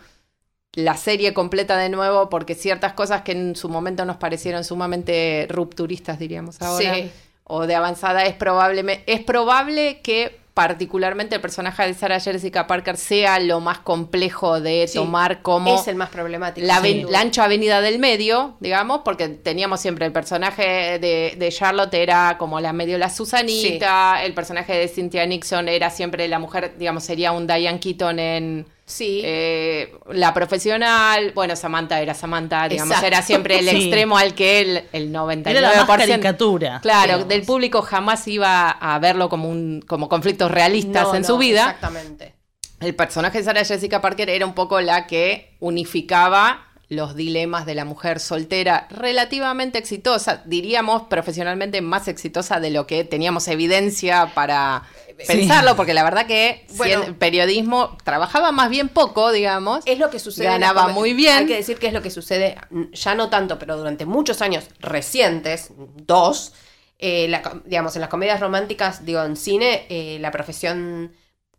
la 0.73 0.97
serie 0.97 1.33
completa 1.33 1.77
de 1.77 1.89
nuevo, 1.89 2.29
porque 2.29 2.55
ciertas 2.55 2.93
cosas 2.93 3.21
que 3.21 3.31
en 3.33 3.55
su 3.55 3.69
momento 3.69 4.03
nos 4.05 4.17
parecieron 4.17 4.63
sumamente 4.63 5.45
rupturistas, 5.49 6.17
diríamos 6.19 6.61
ahora, 6.61 6.95
Sí. 6.95 7.11
o 7.45 7.67
de 7.67 7.75
avanzada, 7.75 8.23
es 8.25 8.33
probable, 8.33 9.03
es 9.05 9.21
probable 9.21 10.01
que 10.01 10.37
particularmente 10.55 11.35
el 11.35 11.41
personaje 11.41 11.83
de 11.85 11.93
Sarah 11.93 12.19
Jessica 12.19 12.65
Parker 12.65 12.95
sea 12.97 13.39
lo 13.39 13.59
más 13.59 13.79
complejo 13.79 14.61
de 14.61 14.87
Sí, 14.87 14.97
tomar 14.97 15.41
como 15.43 15.75
Es 15.75 15.87
el 15.89 15.95
más 15.97 16.09
problemático. 16.09 16.65
la, 16.65 16.79
ven- 16.79 17.11
la 17.11 17.19
ancha 17.19 17.43
avenida 17.43 17.81
del 17.81 17.99
medio, 17.99 18.55
digamos, 18.61 19.01
porque 19.05 19.27
teníamos 19.27 19.81
siempre 19.81 20.05
el 20.05 20.13
personaje 20.13 20.97
de, 20.97 21.35
de 21.37 21.51
Charlotte 21.51 21.93
era 21.93 22.37
como 22.39 22.59
la 22.61 22.71
medio 22.71 22.97
la 22.97 23.09
Susanita, 23.09 24.23
el 24.23 24.33
personaje 24.33 24.73
de 24.73 24.87
Cynthia 24.87 25.25
Nixon 25.25 25.67
era 25.67 25.89
siempre 25.89 26.27
la 26.29 26.39
mujer, 26.39 26.75
digamos, 26.79 27.03
sería 27.03 27.33
un 27.33 27.47
Diane 27.47 27.79
Keaton 27.79 28.17
en 28.19 28.65
Sí. 28.87 29.21
eh, 29.25 29.95
la 30.11 30.33
profesional, 30.33 31.31
bueno, 31.33 31.55
Samantha 31.55 31.99
era 32.01 32.13
Samantha, 32.13 32.67
digamos, 32.69 32.91
Exacto. 32.91 33.07
era 33.07 33.21
siempre 33.23 33.59
el 33.59 33.67
Sí. 33.69 33.75
extremo 33.77 34.17
al 34.17 34.35
que 34.35 34.59
el, 34.61 34.83
el 34.93 35.11
99%. 35.11 35.49
Era 35.49 35.61
la 35.61 35.85
más 35.85 35.97
caricatura. 35.97 36.79
Claro, 36.81 37.03
digamos. 37.05 37.27
del 37.29 37.41
público 37.43 37.81
jamás 37.81 38.27
iba 38.27 38.69
a 38.69 38.99
verlo 38.99 39.27
como 39.27 39.49
un 39.49 39.83
como 39.87 40.07
conflictos 40.07 40.51
realistas 40.51 41.03
No, 41.07 41.15
en 41.15 41.21
no, 41.23 41.27
su 41.27 41.37
vida. 41.37 41.61
Exactamente. 41.61 42.35
El 42.79 42.93
personaje 42.93 43.39
de 43.39 43.43
Sarah 43.43 43.63
Jessica 43.65 44.01
Parker 44.01 44.29
era 44.29 44.45
un 44.45 44.53
poco 44.53 44.79
la 44.81 45.07
que 45.07 45.55
unificaba 45.61 46.61
los 46.87 47.15
dilemas 47.15 47.65
de 47.65 47.73
la 47.73 47.83
mujer 47.85 48.19
soltera 48.19 48.87
relativamente 48.91 49.79
exitosa, 49.79 50.43
diríamos 50.45 51.03
profesionalmente 51.09 51.81
más 51.81 52.07
exitosa 52.07 52.59
de 52.59 52.69
lo 52.69 52.85
que 52.85 53.03
teníamos 53.03 53.47
evidencia 53.47 54.31
para 54.35 54.83
pensarlo, 55.15 55.75
porque 55.75 55.93
la 55.93 56.03
verdad 56.03 56.25
que 56.27 56.65
Bueno. 56.75 57.01
si 57.03 57.07
el 57.09 57.15
periodismo 57.15 57.97
trabajaba 58.03 58.51
más 58.51 58.69
bien 58.69 58.89
poco, 58.89 59.31
digamos. 59.31 59.83
Es 59.85 59.99
lo 59.99 60.09
que 60.09 60.19
sucede. 60.19 60.45
Ganaba 60.47 60.89
muy 60.89 61.13
bien. 61.13 61.37
Hay 61.39 61.45
que 61.45 61.55
decir 61.55 61.77
que 61.79 61.87
es 61.87 61.93
lo 61.93 62.01
que 62.01 62.11
sucede, 62.11 62.55
mm, 62.69 62.91
ya 62.91 63.15
no 63.15 63.29
tanto, 63.29 63.57
pero 63.59 63.77
durante 63.77 64.05
muchos 64.05 64.41
años 64.41 64.65
recientes, 64.79 65.71
dos, 65.95 66.53
eh, 66.99 67.27
la 67.29 67.61
digamos, 67.65 67.95
en 67.95 68.01
las 68.01 68.09
comedias 68.09 68.39
románticas, 68.39 69.05
digo, 69.05 69.23
en 69.23 69.35
cine, 69.35 69.85
eh, 69.89 70.17
la 70.19 70.31
profesión 70.31 71.13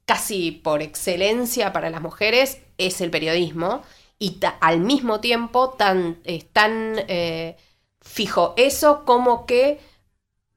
casi 0.04 0.50
por 0.52 0.82
excelencia 0.82 1.72
para 1.72 1.90
las 1.90 2.00
mujeres 2.00 2.58
es 2.78 3.00
el 3.00 3.10
periodismo. 3.10 3.82
Y 4.18 4.38
ta- 4.38 4.56
al 4.60 4.80
mismo 4.80 5.20
tiempo, 5.20 5.70
tan, 5.70 6.18
es 6.24 6.48
tan 6.52 6.94
eh, 7.08 7.56
fijo 8.00 8.54
eso 8.56 9.04
como 9.04 9.44
que 9.46 9.78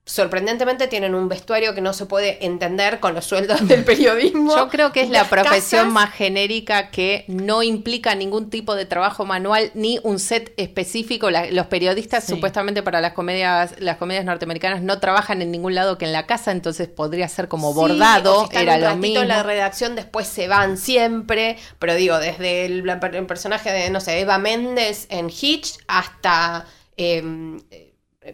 sorprendentemente 0.10 0.88
tienen 0.88 1.14
un 1.14 1.30
vestuario 1.30 1.76
que 1.76 1.82
no 1.82 1.94
se 1.94 2.08
puede 2.08 2.44
entender 2.44 3.00
con 3.00 3.14
los 3.14 3.26
sueldos 3.26 3.68
del 3.68 3.84
periodismo. 3.86 4.56
Yo 4.56 4.68
creo 4.68 4.92
que 4.92 5.02
es 5.02 5.10
la 5.12 5.24
profesión 5.26 5.84
casas- 5.86 5.94
más 5.94 6.12
genérica 6.14 6.90
que 6.90 7.26
no 7.28 7.62
implica 7.62 8.16
ningún 8.16 8.50
tipo 8.50 8.74
de 8.74 8.86
trabajo 8.86 9.26
manual 9.26 9.70
ni 9.76 10.00
un 10.02 10.18
set 10.18 10.52
específico. 10.58 11.30
La- 11.30 11.52
los 11.52 11.68
periodistas, 11.68 12.24
Sí. 12.24 12.34
supuestamente 12.34 12.82
para 12.82 13.02
las 13.02 13.14
comedias, 13.14 13.76
las 13.80 13.98
comedias 13.98 14.26
norteamericanas, 14.26 14.82
no 14.82 15.00
trabajan 15.00 15.44
en 15.44 15.52
ningún 15.52 15.76
lado 15.76 16.00
que 16.00 16.06
en 16.06 16.12
la 16.12 16.26
casa, 16.26 16.52
entonces 16.52 16.88
podría 16.88 17.28
ser 17.30 17.48
como 17.48 17.72
Sí, 17.72 17.76
bordado, 17.80 18.36
o 18.36 18.48
si 18.48 18.58
están 18.58 18.64
era 18.64 18.76
un 18.76 18.82
lo 18.82 18.96
mismo. 18.96 19.22
en 19.22 19.28
la 19.28 19.44
redacción, 19.44 19.96
después 19.96 20.26
se 20.28 20.48
van 20.48 20.78
siempre. 20.80 21.58
Pero 21.78 21.94
digo, 21.94 22.18
desde 22.18 22.66
el, 22.66 22.84
personaje 23.28 23.72
de, 23.72 23.90
no 23.92 24.00
sé, 24.02 24.20
Eva 24.20 24.40
Méndez 24.40 25.06
en 25.10 25.30
Hitch 25.30 25.78
hasta 25.88 26.66
eh, 26.98 27.22
Ma- 27.22 27.60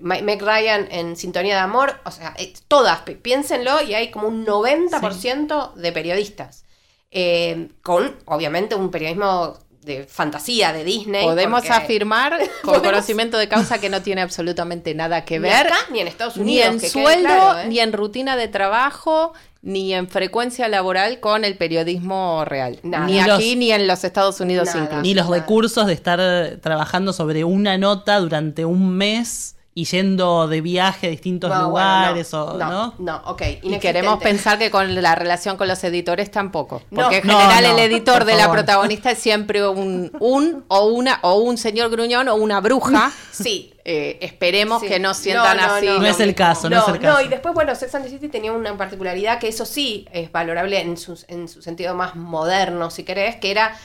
Meg 0.02 0.42
Ryan 0.42 0.88
en 0.92 1.16
Sintonía 1.16 1.56
de 1.56 1.62
Amor. 1.62 1.96
O 2.06 2.12
sea, 2.12 2.34
eh, 2.38 2.54
todas, 2.68 3.02
pi- 3.02 3.16
piénsenlo, 3.16 3.82
y 3.82 3.94
hay 3.94 4.12
como 4.12 4.28
un 4.28 4.46
90% 4.46 5.74
de 5.76 5.92
periodistas. 5.92 6.64
Eh, 7.12 7.70
con, 7.82 8.16
obviamente, 8.26 8.76
un 8.76 8.92
periodismo 8.92 9.58
de 9.82 10.04
fantasía 10.06 10.74
de 10.74 10.84
Disney. 10.84 11.24
Podemos 11.24 11.62
porque 11.62 11.74
afirmar 11.74 12.38
con 12.64 12.74
Podemos- 12.76 12.82
conocimiento 12.92 13.38
de 13.38 13.48
causa 13.48 13.80
que 13.80 13.90
no 13.90 14.02
tiene 14.02 14.22
absolutamente 14.22 14.96
nada 14.96 15.24
que 15.26 15.36
Ni 15.40 15.44
ver. 15.48 15.68
acá, 15.68 15.78
ni 15.92 16.00
en 16.00 16.08
Estados 16.08 16.38
ni 16.38 16.42
Unidos, 16.44 16.68
en 16.70 16.74
que 16.80 16.90
quede 16.92 17.04
sueldo, 17.04 17.28
claro, 17.28 17.60
¿eh? 17.60 17.68
ni 17.68 17.80
en 17.80 17.94
rutina 17.94 18.36
de 18.36 18.48
trabajo, 18.48 19.34
ni 19.62 19.94
en 19.94 20.10
frecuencia 20.10 20.68
laboral 20.70 21.20
con 21.20 21.46
el 21.46 21.56
periodismo 21.56 22.44
real. 22.46 22.80
Nada. 22.82 23.06
Ni 23.06 23.14
Ni 23.14 23.20
aquí 23.20 23.30
los- 23.30 23.58
ni 23.58 23.72
en 23.72 23.88
los 23.88 24.04
Estados 24.04 24.40
Unidos 24.40 24.68
Nada. 24.70 24.80
incluso. 24.82 25.02
Ni 25.04 25.14
los 25.14 25.26
Nada. 25.30 25.38
recursos 25.42 25.86
de 25.88 25.94
estar 25.94 26.20
trabajando 26.62 27.14
sobre 27.14 27.44
una 27.44 27.78
nota 27.78 28.20
durante 28.20 28.66
un 28.66 28.90
mes 28.98 29.55
y 29.78 29.84
yendo 29.84 30.48
de 30.48 30.62
viaje 30.62 31.08
a 31.08 31.10
distintos 31.10 31.50
No, 31.50 31.70
bueno, 31.70 31.88
lugares 31.90 32.32
no, 32.32 32.44
o 32.46 32.58
no, 32.58 32.70
no. 32.72 32.94
no, 32.98 33.22
ok. 33.26 33.42
Y 33.62 33.78
queremos 33.80 34.24
pensar 34.24 34.58
que 34.58 34.72
con 34.72 34.96
la 35.02 35.16
relación 35.16 35.58
con 35.58 35.68
los 35.68 35.84
editores 35.84 36.32
tampoco. 36.32 36.82
No. 36.92 37.02
Porque 37.04 37.18
en 37.18 37.28
No, 37.28 37.38
general 37.38 37.64
no, 37.66 37.70
el 37.84 37.92
editor 37.92 38.24
de 38.24 38.36
la 38.38 38.50
protagonista 38.50 39.12
es 39.12 39.20
siempre 39.20 39.68
un, 39.68 40.12
un 40.22 40.64
o 40.70 40.86
una 40.86 41.20
o 41.24 41.36
un 41.40 41.58
señor 41.58 41.90
gruñón 41.92 42.30
o 42.30 42.36
una 42.36 42.62
bruja. 42.62 43.12
Sí, 43.32 43.74
Eh, 43.84 44.18
esperemos 44.22 44.82
Sí. 44.82 44.88
que 44.88 44.98
no 45.00 45.14
sientan 45.14 45.58
No, 45.58 45.68
no, 45.68 45.74
así. 45.74 45.86
no. 45.88 46.00
No 46.00 46.06
es 46.08 46.20
el 46.22 46.34
caso, 46.34 46.70
no, 46.70 46.80
es 46.82 46.88
el 46.88 47.00
caso. 47.00 47.22
y 47.22 47.28
después, 47.28 47.54
bueno, 47.54 47.76
Sex 47.76 47.94
and 47.96 48.06
the 48.06 48.10
City 48.10 48.30
tenía 48.30 48.54
una 48.54 48.76
particularidad 48.78 49.40
que 49.40 49.50
eso 49.50 49.66
sí 49.66 50.08
es 50.14 50.32
valorable 50.32 50.80
en 50.80 50.96
su, 50.96 51.22
en 51.28 51.50
su 51.50 51.62
sentido 51.62 51.94
más 51.96 52.16
moderno, 52.16 52.90
si 52.90 53.04
querés, 53.04 53.36
que 53.36 53.52
era, 53.52 53.78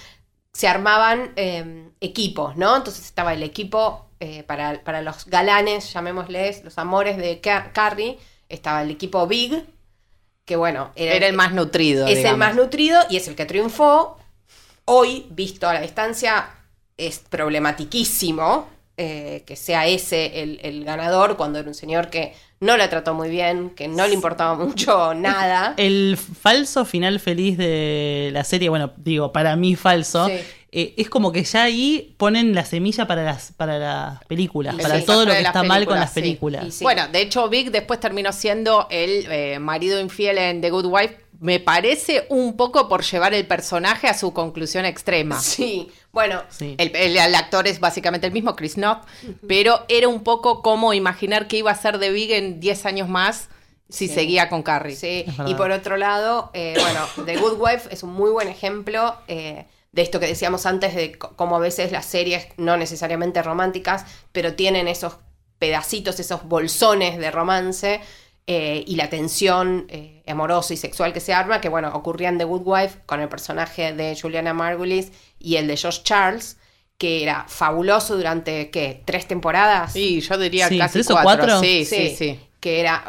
se 0.52 0.68
armaban 0.68 1.32
eh, 1.36 1.90
equipos, 2.00 2.56
¿no? 2.56 2.76
Entonces 2.76 3.04
estaba 3.04 3.34
el 3.34 3.42
equipo 3.42 4.06
eh, 4.20 4.42
para, 4.44 4.82
para 4.84 5.02
los 5.02 5.26
galanes, 5.26 5.92
llamémosles, 5.92 6.62
los 6.64 6.78
amores 6.78 7.16
de 7.16 7.40
Ca- 7.40 7.72
Carrie, 7.72 8.18
estaba 8.48 8.82
el 8.82 8.90
equipo 8.90 9.26
Big, 9.26 9.64
que 10.44 10.56
bueno, 10.56 10.90
era, 10.96 11.14
Era 11.14 11.26
el 11.26 11.34
más 11.34 11.52
nutrido. 11.52 12.06
es 12.06 12.24
el 12.24 12.36
más 12.36 12.54
nutrido 12.56 13.00
y 13.08 13.16
es 13.16 13.28
el 13.28 13.34
que 13.36 13.46
triunfó. 13.46 14.18
Hoy, 14.84 15.26
visto 15.30 15.68
a 15.68 15.74
la 15.74 15.80
distancia, 15.80 16.48
es 16.96 17.20
problematiquísimo 17.20 18.68
eh, 18.96 19.44
que 19.46 19.56
sea 19.56 19.86
ese 19.86 20.42
el, 20.42 20.60
el 20.62 20.84
ganador 20.84 21.36
cuando 21.36 21.58
era 21.58 21.68
un 21.68 21.74
señor 21.74 22.10
que 22.10 22.34
no 22.60 22.76
la 22.76 22.90
trató 22.90 23.14
muy 23.14 23.30
bien, 23.30 23.70
que 23.70 23.88
no 23.88 24.06
le 24.06 24.12
importaba 24.12 24.54
mucho 24.56 25.14
nada. 25.14 25.72
El 25.78 26.18
falso 26.18 26.84
final 26.84 27.20
feliz 27.20 27.56
de 27.56 28.28
la 28.32 28.44
serie, 28.44 28.68
bueno, 28.68 28.92
digo, 28.98 29.32
para 29.32 29.56
mí 29.56 29.76
falso, 29.76 30.26
Sí. 30.26 30.40
Eh, 30.72 30.94
es 30.96 31.10
como 31.10 31.32
que 31.32 31.42
ya 31.42 31.64
ahí 31.64 32.14
ponen 32.16 32.54
la 32.54 32.64
semilla 32.64 33.06
para 33.06 33.22
las, 33.24 33.52
para 33.56 33.78
las 33.78 34.24
películas, 34.26 34.74
Y 34.78 34.82
para 34.82 35.00
sí, 35.00 35.04
todo 35.06 35.24
lo 35.24 35.32
que 35.32 35.40
está 35.40 35.62
mal 35.64 35.84
con 35.86 35.98
las 35.98 36.12
sí. 36.12 36.20
películas. 36.20 36.74
Sí. 36.74 36.84
Bueno, 36.84 37.08
de 37.08 37.22
hecho, 37.22 37.48
Vic 37.48 37.70
después 37.70 37.98
terminó 38.00 38.32
siendo 38.32 38.86
el 38.90 39.26
eh, 39.30 39.58
marido 39.58 39.98
infiel 40.00 40.38
en 40.38 40.60
The 40.60 40.70
Good 40.70 40.86
Wife. 40.86 41.16
Me 41.40 41.58
parece 41.58 42.26
un 42.28 42.54
poco 42.56 42.86
por 42.86 43.02
llevar 43.02 43.32
el 43.32 43.46
personaje 43.46 44.06
a 44.08 44.14
su 44.14 44.32
conclusión 44.32 44.84
extrema. 44.84 45.40
Sí, 45.40 45.90
bueno, 46.12 46.42
Sí. 46.50 46.74
El, 46.78 46.94
el- 46.94 47.16
el 47.16 47.34
actor 47.34 47.66
es 47.66 47.80
básicamente 47.80 48.26
el 48.26 48.32
mismo, 48.32 48.54
Chris 48.54 48.74
Knopf, 48.74 49.06
pero 49.48 49.84
era 49.88 50.06
un 50.08 50.22
poco 50.22 50.60
como 50.62 50.92
imaginar 50.92 51.48
que 51.48 51.56
iba 51.56 51.70
a 51.70 51.74
ser 51.74 51.98
de 51.98 52.10
Big 52.12 52.30
en 52.32 52.60
10 52.60 52.84
años 52.86 53.08
más 53.08 53.48
si 53.88 54.06
Sí. 54.06 54.14
seguía 54.14 54.48
con 54.50 54.62
Carrie. 54.62 54.94
Sí, 54.94 55.24
y 55.46 55.54
por 55.54 55.70
otro 55.72 55.96
lado, 55.96 56.50
eh, 56.54 56.76
bueno, 56.78 57.00
The 57.26 57.38
Good 57.38 57.58
Wife 57.58 57.88
es 57.90 58.02
un 58.04 58.12
muy 58.12 58.30
buen 58.30 58.46
ejemplo 58.48 59.16
eh, 59.26 59.64
de 59.92 60.02
esto 60.02 60.20
que 60.20 60.26
decíamos 60.26 60.66
antes, 60.66 60.94
de 60.94 61.18
cómo 61.18 61.56
a 61.56 61.60
veces 61.60 61.92
las 61.92 62.06
series, 62.06 62.46
no 62.56 62.76
necesariamente 62.76 63.42
románticas, 63.42 64.04
pero 64.32 64.54
tienen 64.54 64.88
esos 64.88 65.16
pedacitos, 65.58 66.20
esos 66.20 66.44
bolsones 66.44 67.18
de 67.18 67.30
romance 67.30 68.00
eh, 68.46 68.82
y 68.86 68.96
la 68.96 69.10
tensión 69.10 69.86
eh, 69.88 70.22
amorosa 70.26 70.74
y 70.74 70.76
sexual 70.76 71.12
que 71.12 71.20
se 71.20 71.32
arma, 71.34 71.60
que 71.60 71.68
bueno, 71.68 71.90
ocurría 71.94 72.28
en 72.28 72.38
The 72.38 72.44
Good 72.44 72.62
Wife 72.64 72.98
con 73.06 73.20
el 73.20 73.28
personaje 73.28 73.92
de 73.92 74.18
Juliana 74.20 74.54
Margulies 74.54 75.12
y 75.38 75.56
el 75.56 75.66
de 75.66 75.76
Josh 75.76 76.02
Charles, 76.02 76.56
que 76.96 77.22
era 77.22 77.44
fabuloso 77.48 78.16
durante, 78.16 78.70
¿qué? 78.70 79.02
¿Tres 79.04 79.26
temporadas? 79.26 79.92
Sí, 79.92 80.20
yo 80.20 80.38
diría 80.38 80.68
Sí, 80.68 80.78
casi 80.78 80.94
¿tres 80.94 81.10
o 81.10 81.14
cuatro. 81.14 81.44
cuatro? 81.46 81.60
Sí, 81.60 81.84
sí, 81.84 82.14
sí. 82.16 82.40
Que 82.60 82.80
era. 82.80 83.04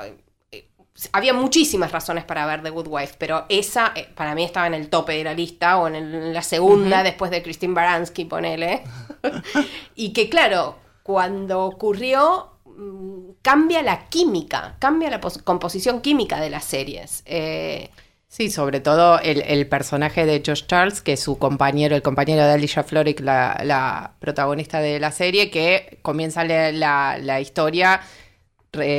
Había 1.14 1.34
muchísimas 1.34 1.92
razones 1.92 2.24
para 2.26 2.46
ver 2.46 2.62
The 2.64 2.70
Good 2.70 2.88
Wife, 2.88 3.16
pero 3.18 3.46
esa 3.50 3.92
eh, 3.96 4.08
para 4.16 4.36
mí 4.36 4.44
estaba 4.44 4.68
en 4.68 4.74
el 4.74 4.90
tope 4.90 5.14
de 5.14 5.24
la 5.24 5.34
lista 5.34 5.78
o 5.78 5.88
en, 5.88 5.96
el- 5.96 6.14
en 6.16 6.34
la 6.34 6.42
segunda 6.42 7.04
después 7.04 7.32
de 7.32 7.42
Christine 7.42 7.74
Baranski, 7.74 8.26
ponele. 8.26 8.84
y 9.96 10.14
que 10.14 10.30
claro, 10.30 10.78
cuando 11.04 11.66
ocurrió 11.66 12.52
mm, 12.66 13.32
cambia 13.42 13.82
la 13.82 14.08
química, 14.10 14.76
cambia 14.80 15.10
la 15.10 15.20
pos- 15.22 15.42
composición 15.44 16.02
química 16.02 16.40
de 16.40 16.50
las 16.50 16.66
series. 16.66 17.24
Eh, 17.26 17.90
Sí, 18.28 18.50
sobre 18.50 18.80
todo 18.80 19.20
el, 19.20 19.42
el 19.42 19.68
personaje 19.68 20.26
de 20.26 20.42
Josh 20.46 20.66
Charles, 20.66 21.02
que 21.02 21.12
es 21.14 21.20
su 21.20 21.38
compañero, 21.38 21.98
el 21.98 22.02
compañero 22.02 22.46
de 22.46 22.54
Alicia 22.54 22.82
Florrick, 22.82 23.20
la, 23.20 23.60
la 23.66 24.14
protagonista 24.20 24.80
de 24.80 25.02
la 25.02 25.12
serie, 25.12 25.52
que 25.52 26.00
comienza 26.02 26.46
la, 26.46 26.72
la- 26.72 27.18
la 27.18 27.42
historia 27.42 28.00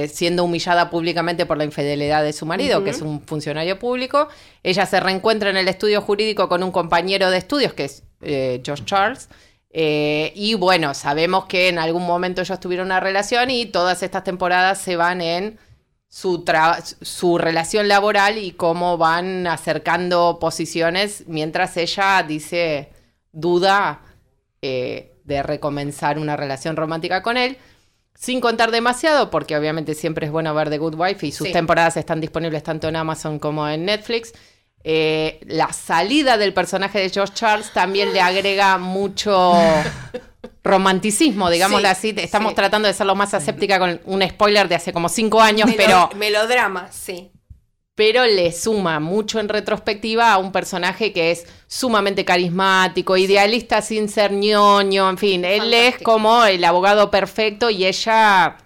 siendo 0.09 0.45
humillada 0.45 0.91
públicamente 0.91 1.47
por 1.47 1.57
la 1.57 1.65
infidelidad 1.65 2.23
de 2.23 2.33
su 2.33 2.45
marido, 2.45 2.85
que 2.85 2.91
es 2.91 3.01
un 3.01 3.23
funcionario 3.23 3.79
público. 3.79 4.29
Ella 4.63 4.85
se 4.85 5.01
reencuentra 5.01 5.49
en 5.49 5.57
el 5.57 5.69
estudio 5.69 6.03
jurídico 6.03 6.49
con 6.49 6.63
un 6.63 6.71
compañero 6.71 7.31
de 7.31 7.39
estudios, 7.39 7.73
que 7.73 7.85
es 7.85 8.03
eh, 8.21 8.63
Josh 8.67 8.85
Charles. 8.85 9.29
Eh, 9.71 10.33
y 10.37 10.55
bueno, 10.55 10.93
sabemos 10.93 11.47
que 11.47 11.69
en 11.69 11.79
algún 11.79 12.07
momento 12.07 12.43
ellos 12.43 12.61
tuvieron 12.61 12.87
una 12.89 13.01
relación 13.01 13.51
y 13.51 13.65
todas 13.65 14.03
estas 14.03 14.25
temporadas 14.25 14.79
se 14.79 14.97
van 14.97 15.23
en 15.23 15.59
su, 16.09 16.45
su 17.01 17.39
relación 17.39 17.89
laboral 17.89 18.37
y 18.37 18.53
cómo 18.53 18.99
van 18.99 19.47
acercando 19.47 20.37
posiciones 20.39 21.25
mientras 21.27 21.79
ella 21.79 22.23
dice, 22.23 22.91
duda 23.33 24.03
eh, 24.61 25.15
de 25.25 25.43
recomenzar 25.43 26.19
una 26.19 26.37
relación 26.37 26.77
romántica 26.77 27.23
con 27.23 27.39
él. 27.39 27.57
Sin 28.23 28.41
contar 28.41 28.71
demasiado, 28.71 29.31
porque 29.31 29.57
obviamente 29.57 29.95
siempre 29.97 30.27
es 30.27 30.33
bueno 30.33 30.55
ver 30.55 30.71
The 30.71 30.79
Good 30.79 30.95
Wife 30.97 31.27
y 31.27 31.33
sus 31.33 31.49
Sí. 31.49 31.53
temporadas 31.53 31.97
están 31.97 32.21
disponibles 32.21 32.63
tanto 32.63 32.87
en 32.87 32.95
Amazon 32.95 33.41
como 33.41 33.69
en 33.69 33.85
Netflix. 33.85 34.33
Eh, 34.85 35.41
la 35.49 35.73
salida 35.73 36.39
del 36.39 36.55
personaje 36.55 37.01
de 37.01 37.11
Josh 37.11 37.33
Charles 37.35 37.73
también 37.73 38.13
le 38.13 38.21
agrega 38.21 38.79
mucho 38.79 39.53
romanticismo, 40.63 41.51
digámoslo 41.51 41.89
Sí, 41.89 42.11
así. 42.11 42.15
Estamos 42.17 42.51
sí. 42.51 42.55
tratando 42.57 42.87
de 42.89 42.95
ser 42.95 43.07
lo 43.07 43.15
más 43.17 43.35
aséptica 43.35 43.79
con 43.81 44.01
un 44.05 44.23
spoiler 44.29 44.69
de 44.69 44.77
hace 44.77 44.93
como 44.93 45.09
cinco 45.09 45.41
años, 45.41 45.69
Melo- 45.69 45.77
pero, 45.77 46.11
Melodrama, 46.17 46.89
sí. 46.93 47.33
Pero 47.95 48.25
le 48.25 48.53
suma 48.53 49.01
mucho 49.01 49.39
en 49.39 49.49
retrospectiva 49.49 50.33
a 50.33 50.39
un 50.39 50.51
personaje 50.53 51.13
que 51.13 51.31
es 51.31 51.47
sumamente 51.67 52.25
carismático, 52.25 53.17
idealista 53.17 53.83
sin 53.83 54.09
ser 54.09 54.33
ñoño, 54.33 55.11
en 55.11 55.19
fin, 55.19 55.45
él 55.45 55.73
es 55.75 55.99
como 55.99 56.45
el 56.45 56.65
abogado 56.65 57.11
perfecto 57.11 57.69
y 57.71 57.85
ella 57.85 58.57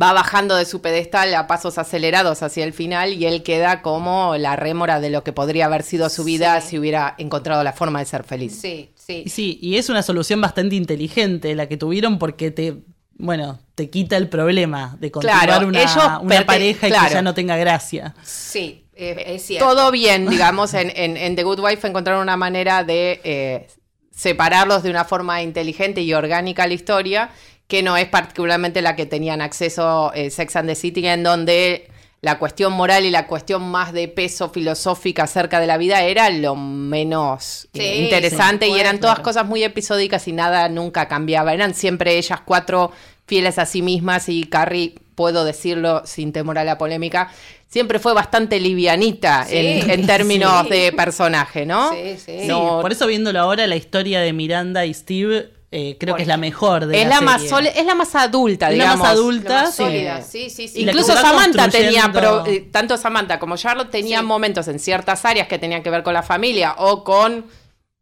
va 0.00 0.12
bajando 0.12 0.54
de 0.54 0.64
su 0.64 0.80
pedestal 0.80 1.34
a 1.34 1.46
pasos 1.48 1.76
acelerados 1.76 2.42
hacia 2.42 2.64
el 2.64 2.72
final 2.72 3.12
y 3.14 3.26
él 3.26 3.42
queda 3.42 3.82
como 3.82 4.36
la 4.36 4.54
rémora 4.54 5.00
de 5.00 5.10
lo 5.10 5.24
que 5.24 5.32
podría 5.32 5.66
haber 5.66 5.82
sido 5.82 6.08
su 6.08 6.22
vida 6.24 6.60
Sí. 6.60 6.68
si 6.70 6.78
hubiera 6.78 7.16
encontrado 7.18 7.64
la 7.64 7.72
forma 7.72 7.98
de 7.98 8.04
ser 8.06 8.22
feliz. 8.22 8.60
Sí, 8.60 8.92
sí. 8.94 9.24
Sí, 9.26 9.58
y 9.60 9.76
es 9.76 9.88
una 9.88 10.02
solución 10.02 10.40
bastante 10.40 10.76
inteligente 10.76 11.54
la 11.56 11.66
que 11.68 11.76
tuvieron 11.76 12.18
porque 12.20 12.52
te, 12.52 12.76
bueno, 13.18 13.58
te 13.74 13.90
quita 13.90 14.16
el 14.16 14.28
problema 14.28 14.96
de 15.00 15.10
continuar 15.10 15.44
Claro, 15.44 15.66
una, 15.68 15.80
ellos 15.80 15.96
una 16.22 16.36
perte- 16.36 16.46
pareja 16.46 16.86
y 16.88 16.90
claro. 16.90 17.08
que 17.08 17.14
ya 17.14 17.22
no 17.22 17.34
tenga 17.34 17.56
gracia. 17.56 18.14
Sí, 18.22 18.84
eh, 18.94 19.24
es 19.26 19.44
cierto. 19.46 19.66
Todo 19.68 19.90
bien, 19.90 20.26
digamos, 20.30 20.72
en, 20.74 20.90
en- 20.94 21.16
en 21.16 21.36
The 21.36 21.42
Good 21.42 21.60
Wife 21.60 21.86
encontraron 21.86 22.22
una 22.22 22.36
manera 22.36 22.84
de 22.84 23.20
eh, 23.24 23.68
separarlos 24.14 24.82
de 24.82 24.90
una 24.90 25.04
forma 25.04 25.42
inteligente 25.42 26.00
y 26.00 26.12
orgánica 26.14 26.64
a 26.64 26.66
la 26.66 26.74
historia, 26.74 27.30
que 27.66 27.82
no 27.82 27.96
es 27.96 28.08
particularmente 28.08 28.82
la 28.82 28.96
que 28.96 29.06
tenían 29.06 29.40
acceso 29.42 30.12
eh, 30.14 30.30
Sex 30.30 30.56
and 30.56 30.68
the 30.68 30.74
City, 30.74 31.06
en 31.06 31.22
donde 31.22 31.88
la 32.20 32.38
cuestión 32.38 32.72
moral 32.72 33.04
y 33.04 33.10
la 33.10 33.26
cuestión 33.28 33.62
más 33.70 33.92
de 33.92 34.08
peso 34.08 34.50
filosófica 34.50 35.22
acerca 35.24 35.60
de 35.60 35.66
la 35.68 35.76
vida 35.78 36.02
era 36.02 36.28
lo 36.30 36.56
menos 36.56 37.68
eh, 37.74 37.78
Sí, 37.80 38.04
interesante 38.04 38.66
sí, 38.66 38.72
y 38.72 38.80
eran 38.80 38.98
todas 38.98 39.20
cosas 39.20 39.46
muy 39.46 39.62
episódicas 39.62 40.26
y 40.26 40.32
nada 40.32 40.68
nunca 40.68 41.06
cambiaba. 41.06 41.54
Eran 41.54 41.74
siempre 41.74 42.18
ellas 42.18 42.40
cuatro 42.44 42.90
fieles 43.26 43.58
a 43.58 43.66
sí 43.66 43.82
mismas 43.82 44.28
y 44.28 44.44
Carrie, 44.44 44.94
puedo 45.14 45.44
decirlo 45.44 46.02
sin 46.06 46.32
temor 46.32 46.58
a 46.58 46.64
la 46.64 46.78
polémica, 46.78 47.30
siempre 47.68 47.98
fue 47.98 48.14
bastante 48.14 48.58
livianita 48.58 49.44
Sí, 49.44 49.56
en, 49.56 49.90
en 49.90 50.06
términos 50.06 50.62
sí. 50.64 50.70
de 50.70 50.92
personaje, 50.92 51.66
¿no? 51.66 51.92
Sí, 51.92 52.16
sí. 52.16 52.40
Sí, 52.42 52.46
No, 52.48 52.80
por 52.80 52.90
eso 52.92 53.06
viéndolo 53.06 53.38
ahora, 53.40 53.66
la 53.66 53.76
historia 53.76 54.20
de 54.20 54.32
Miranda 54.32 54.86
y 54.86 54.94
Steve 54.94 55.50
eh, 55.70 55.96
creo 56.00 56.16
que 56.16 56.22
es 56.22 56.28
la 56.28 56.36
mejor 56.38 56.86
de 56.86 57.02
es 57.02 57.08
la, 57.08 57.16
la, 57.16 57.20
más 57.20 57.42
es 57.42 57.84
la 57.86 57.94
más 57.94 58.14
adulta, 58.14 58.70
Es 58.70 58.78
la 58.78 58.84
digamos. 58.84 59.00
más 59.00 59.10
adulta, 59.12 59.54
Lo 59.54 59.62
más 59.66 59.74
sí. 59.76 59.82
sólida, 59.82 60.22
sí, 60.22 60.50
sí, 60.50 60.68
sí. 60.68 60.80
Incluso 60.82 61.12
Samantha 61.14 61.68
tenía, 61.68 62.10
pro- 62.12 62.46
eh, 62.46 62.68
tanto 62.72 62.96
Samantha 62.96 63.38
como 63.38 63.56
Charlotte 63.56 63.90
tenían 63.90 64.22
Sí. 64.22 64.26
momentos 64.26 64.66
en 64.68 64.78
ciertas 64.78 65.24
áreas 65.24 65.46
que 65.48 65.58
tenían 65.58 65.82
que 65.82 65.90
ver 65.90 66.02
con 66.02 66.14
la 66.14 66.22
familia 66.22 66.74
o 66.78 67.04
con 67.04 67.44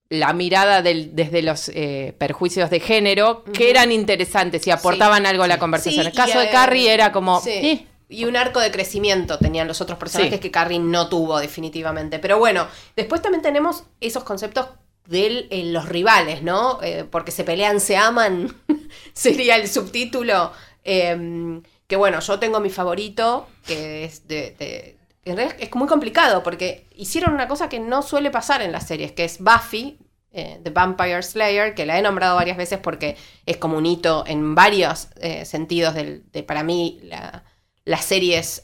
la 0.09 0.33
mirada 0.33 0.83
del- 0.83 1.17
desde 1.17 1.43
los 1.43 1.69
eh, 1.75 2.15
perjuicios 2.17 2.71
de 2.71 2.79
género 2.79 3.43
que 3.53 3.71
eran 3.71 3.91
interesantes 3.91 4.65
y 4.67 4.71
aportaban 4.71 5.27
algo 5.27 5.43
a 5.43 5.49
la 5.49 5.59
conversación. 5.59 6.05
Sí, 6.05 6.09
el 6.11 6.15
caso 6.17 6.35
y, 6.37 6.43
de 6.43 6.45
eh, 6.45 6.53
Carrie 6.53 6.93
era 6.95 7.11
como... 7.11 7.41
sí. 7.41 7.51
eh, 7.51 7.87
Y 8.09 8.25
un 8.27 8.37
arco 8.37 8.61
de 8.61 8.71
crecimiento 8.71 9.37
tenían 9.41 9.67
los 9.67 9.81
otros 9.81 9.99
personajes 9.99 10.35
Sí. 10.35 10.39
que 10.41 10.53
Carrie 10.53 10.79
no 10.79 11.09
tuvo 11.09 11.41
definitivamente. 11.41 12.21
Pero 12.21 12.39
bueno, 12.39 12.69
después 12.95 13.21
también 13.21 13.43
tenemos 13.43 13.83
esos 14.01 14.23
conceptos 14.23 14.67
de 15.07 15.47
los 15.73 15.89
rivales, 15.89 16.43
¿no? 16.43 16.81
Eh, 16.83 17.05
porque 17.11 17.31
se 17.31 17.45
pelean, 17.45 17.81
se 17.81 17.97
aman, 17.97 18.55
sería 19.13 19.57
el 19.57 19.69
subtítulo. 19.69 20.53
Eh, 20.85 21.61
que 21.87 21.97
bueno, 21.97 22.21
yo 22.21 22.39
tengo 22.39 22.61
mi 22.61 22.71
favorito, 22.71 23.47
que 23.67 24.05
es 24.05 24.27
de... 24.27 24.97
es 25.25 25.75
muy 25.75 25.89
complicado 25.89 26.43
porque 26.43 26.87
hicieron 26.95 27.35
una 27.35 27.49
cosa 27.49 27.69
que 27.69 27.79
no 27.81 28.03
suele 28.03 28.31
pasar 28.31 28.63
en 28.63 28.73
las 28.73 28.87
series, 28.87 29.13
que 29.13 29.25
es 29.25 29.39
Buffy, 29.41 29.99
eh, 30.33 30.61
The 30.63 30.71
Vampire 30.71 31.23
Slayer, 31.23 31.75
que 31.75 31.87
la 31.87 31.99
he 31.99 32.03
nombrado 32.03 32.37
varias 32.37 32.57
veces 32.57 32.79
porque 32.81 33.17
es 33.47 33.57
como 33.57 33.79
un 33.79 33.87
hito 33.87 34.25
en 34.27 34.55
varios 34.55 35.09
eh, 35.21 35.45
sentidos 35.45 35.95
del- 35.95 36.25
de, 36.33 36.43
para 36.43 36.63
mí, 36.63 36.99
la- 37.05 37.45
las 37.85 38.05
series 38.05 38.61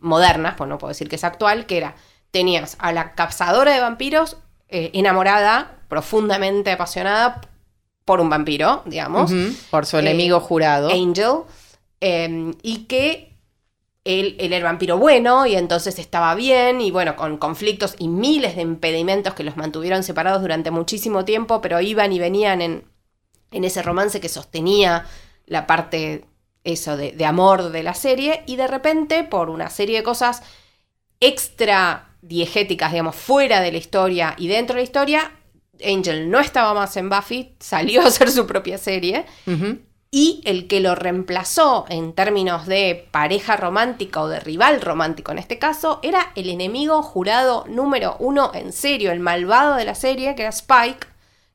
modernas, 0.00 0.54
pues 0.56 0.68
no 0.68 0.78
puedo 0.78 0.88
decir 0.88 1.08
que 1.08 1.16
es 1.16 1.24
actual, 1.24 1.66
que 1.66 1.76
era, 1.76 1.94
tenías 2.32 2.76
a 2.80 2.92
la 2.92 3.14
cazadora 3.14 3.72
de 3.72 3.80
vampiros 3.80 4.36
eh, 4.68 4.90
enamorada, 4.94 5.78
profundamente 5.88 6.70
apasionada 6.72 7.40
por 8.04 8.20
un 8.20 8.30
vampiro, 8.30 8.82
digamos, 8.86 9.30
por 9.70 9.86
su 9.86 9.96
Eh, 9.96 10.00
enemigo 10.00 10.40
jurado. 10.40 10.90
Angel, 10.90 11.42
eh, 12.00 12.54
y 12.62 12.84
que 12.86 13.34
él, 14.04 14.36
él 14.38 14.52
era 14.54 14.64
vampiro 14.64 14.96
bueno 14.96 15.44
y 15.44 15.54
entonces 15.54 15.98
estaba 15.98 16.34
bien 16.34 16.80
y 16.80 16.90
bueno, 16.90 17.16
con 17.16 17.36
conflictos 17.36 17.94
y 17.98 18.08
miles 18.08 18.56
de 18.56 18.62
impedimentos 18.62 19.34
que 19.34 19.44
los 19.44 19.56
mantuvieron 19.58 20.02
separados 20.02 20.40
durante 20.40 20.70
muchísimo 20.70 21.24
tiempo, 21.26 21.60
pero 21.60 21.80
iban 21.80 22.12
y 22.12 22.18
venían 22.18 22.62
en, 22.62 22.84
en 23.50 23.64
ese 23.64 23.82
romance 23.82 24.20
que 24.20 24.30
sostenía 24.30 25.04
la 25.46 25.66
parte 25.66 26.24
eso 26.64 26.96
de, 26.96 27.12
de 27.12 27.24
amor 27.26 27.70
de 27.70 27.82
la 27.82 27.94
serie 27.94 28.42
y 28.46 28.56
de 28.56 28.66
repente 28.66 29.24
por 29.24 29.50
una 29.50 29.68
serie 29.70 29.98
de 29.98 30.02
cosas 30.02 30.42
extra 31.20 32.07
diegéticas, 32.22 32.92
digamos, 32.92 33.16
fuera 33.16 33.60
de 33.60 33.72
la 33.72 33.78
historia 33.78 34.34
y 34.36 34.48
dentro 34.48 34.74
de 34.74 34.80
la 34.80 34.84
historia, 34.84 35.32
Angel 35.84 36.30
no 36.30 36.40
estaba 36.40 36.74
más 36.74 36.96
en 36.96 37.08
Buffy, 37.08 37.54
salió 37.58 38.02
a 38.04 38.06
hacer 38.06 38.30
su 38.30 38.46
propia 38.46 38.78
serie. 38.78 39.24
Y 40.10 40.40
el 40.46 40.68
que 40.68 40.80
lo 40.80 40.94
reemplazó 40.94 41.84
en 41.90 42.14
términos 42.14 42.66
de 42.66 43.06
pareja 43.10 43.58
romántica 43.58 44.22
o 44.22 44.28
de 44.28 44.40
rival 44.40 44.80
romántico 44.80 45.32
en 45.32 45.38
este 45.38 45.58
caso, 45.58 46.00
era 46.02 46.32
el 46.34 46.48
enemigo 46.48 47.02
jurado 47.02 47.66
número 47.68 48.16
uno 48.18 48.50
en 48.54 48.72
serio, 48.72 49.12
el 49.12 49.20
malvado 49.20 49.74
de 49.74 49.84
la 49.84 49.94
serie, 49.94 50.34
que 50.34 50.42
era 50.42 50.50
Spike, 50.50 51.06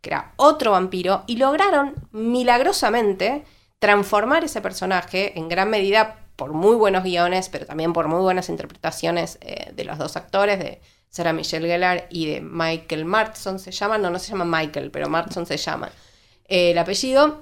que 0.01 0.11
era 0.11 0.33
otro 0.35 0.71
vampiro, 0.71 1.23
y 1.25 1.37
lograron 1.37 1.95
milagrosamente 2.11 3.43
transformar 3.79 4.43
ese 4.43 4.61
personaje 4.61 5.37
en 5.37 5.49
gran 5.49 5.71
medida 5.71 6.22
por 6.35 6.53
muy 6.53 6.75
buenos 6.75 7.03
guiones, 7.03 7.49
pero 7.49 7.65
también 7.65 7.93
por 7.93 8.07
muy 8.07 8.21
buenas 8.21 8.49
interpretaciones 8.49 9.37
eh, 9.41 9.71
de 9.75 9.85
los 9.85 9.97
dos 9.97 10.15
actores, 10.17 10.59
de 10.59 10.81
Sarah 11.09 11.33
Michelle 11.33 11.67
Gellar 11.67 12.07
y 12.09 12.25
de 12.27 12.41
Michael 12.41 13.05
Martson 13.05 13.59
se 13.59 13.71
llama, 13.71 13.97
no, 13.97 14.09
no 14.09 14.19
se 14.19 14.31
llama 14.31 14.45
Michael, 14.45 14.89
pero 14.91 15.09
Martson 15.09 15.45
se 15.45 15.57
llama 15.57 15.91
eh, 16.47 16.71
el 16.71 16.77
apellido 16.77 17.41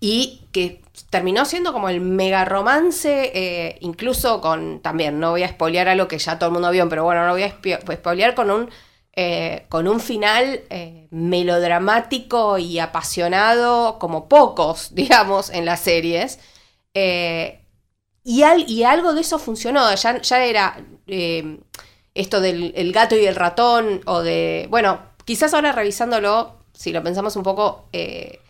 y 0.00 0.42
que 0.52 0.82
terminó 1.10 1.44
siendo 1.44 1.72
como 1.72 1.88
el 1.88 2.00
mega 2.00 2.44
romance, 2.44 3.32
eh, 3.34 3.78
incluso 3.80 4.40
con, 4.40 4.80
también, 4.80 5.18
no 5.18 5.30
voy 5.30 5.42
a 5.42 5.48
spoilear 5.48 5.88
algo 5.88 6.06
que 6.06 6.18
ya 6.18 6.38
todo 6.38 6.48
el 6.48 6.52
mundo 6.52 6.70
vio, 6.70 6.88
pero 6.88 7.04
bueno, 7.04 7.26
no 7.26 7.32
voy 7.32 7.42
a 7.42 7.58
spoilear 7.96 8.34
con 8.34 8.50
un, 8.50 8.70
con 9.68 9.88
un 9.88 9.98
final 9.98 10.62
melodramático 11.10 12.58
y 12.58 12.78
apasionado 12.78 13.98
como 13.98 14.28
pocos, 14.28 14.94
digamos, 14.94 15.50
en 15.50 15.64
las 15.64 15.80
series. 15.80 16.38
Eh, 16.94 17.57
y, 18.34 18.42
al- 18.42 18.68
y 18.70 18.84
algo 18.84 19.12
de 19.14 19.20
eso 19.22 19.38
funcionó, 19.38 19.94
ya, 19.94 20.20
ya 20.20 20.44
era 20.44 20.66
eh, 21.06 21.58
esto 22.14 22.40
del 22.40 22.72
el 22.76 22.92
gato 22.92 23.16
y 23.16 23.26
el 23.26 23.36
ratón, 23.36 24.02
o 24.06 24.20
de, 24.22 24.66
bueno, 24.70 25.00
quizás 25.24 25.54
ahora 25.54 25.72
revisándolo, 25.72 26.56
si 26.72 26.92
lo 26.92 27.02
pensamos 27.02 27.36
un 27.36 27.42
poco... 27.42 27.88
eh, 27.92 28.40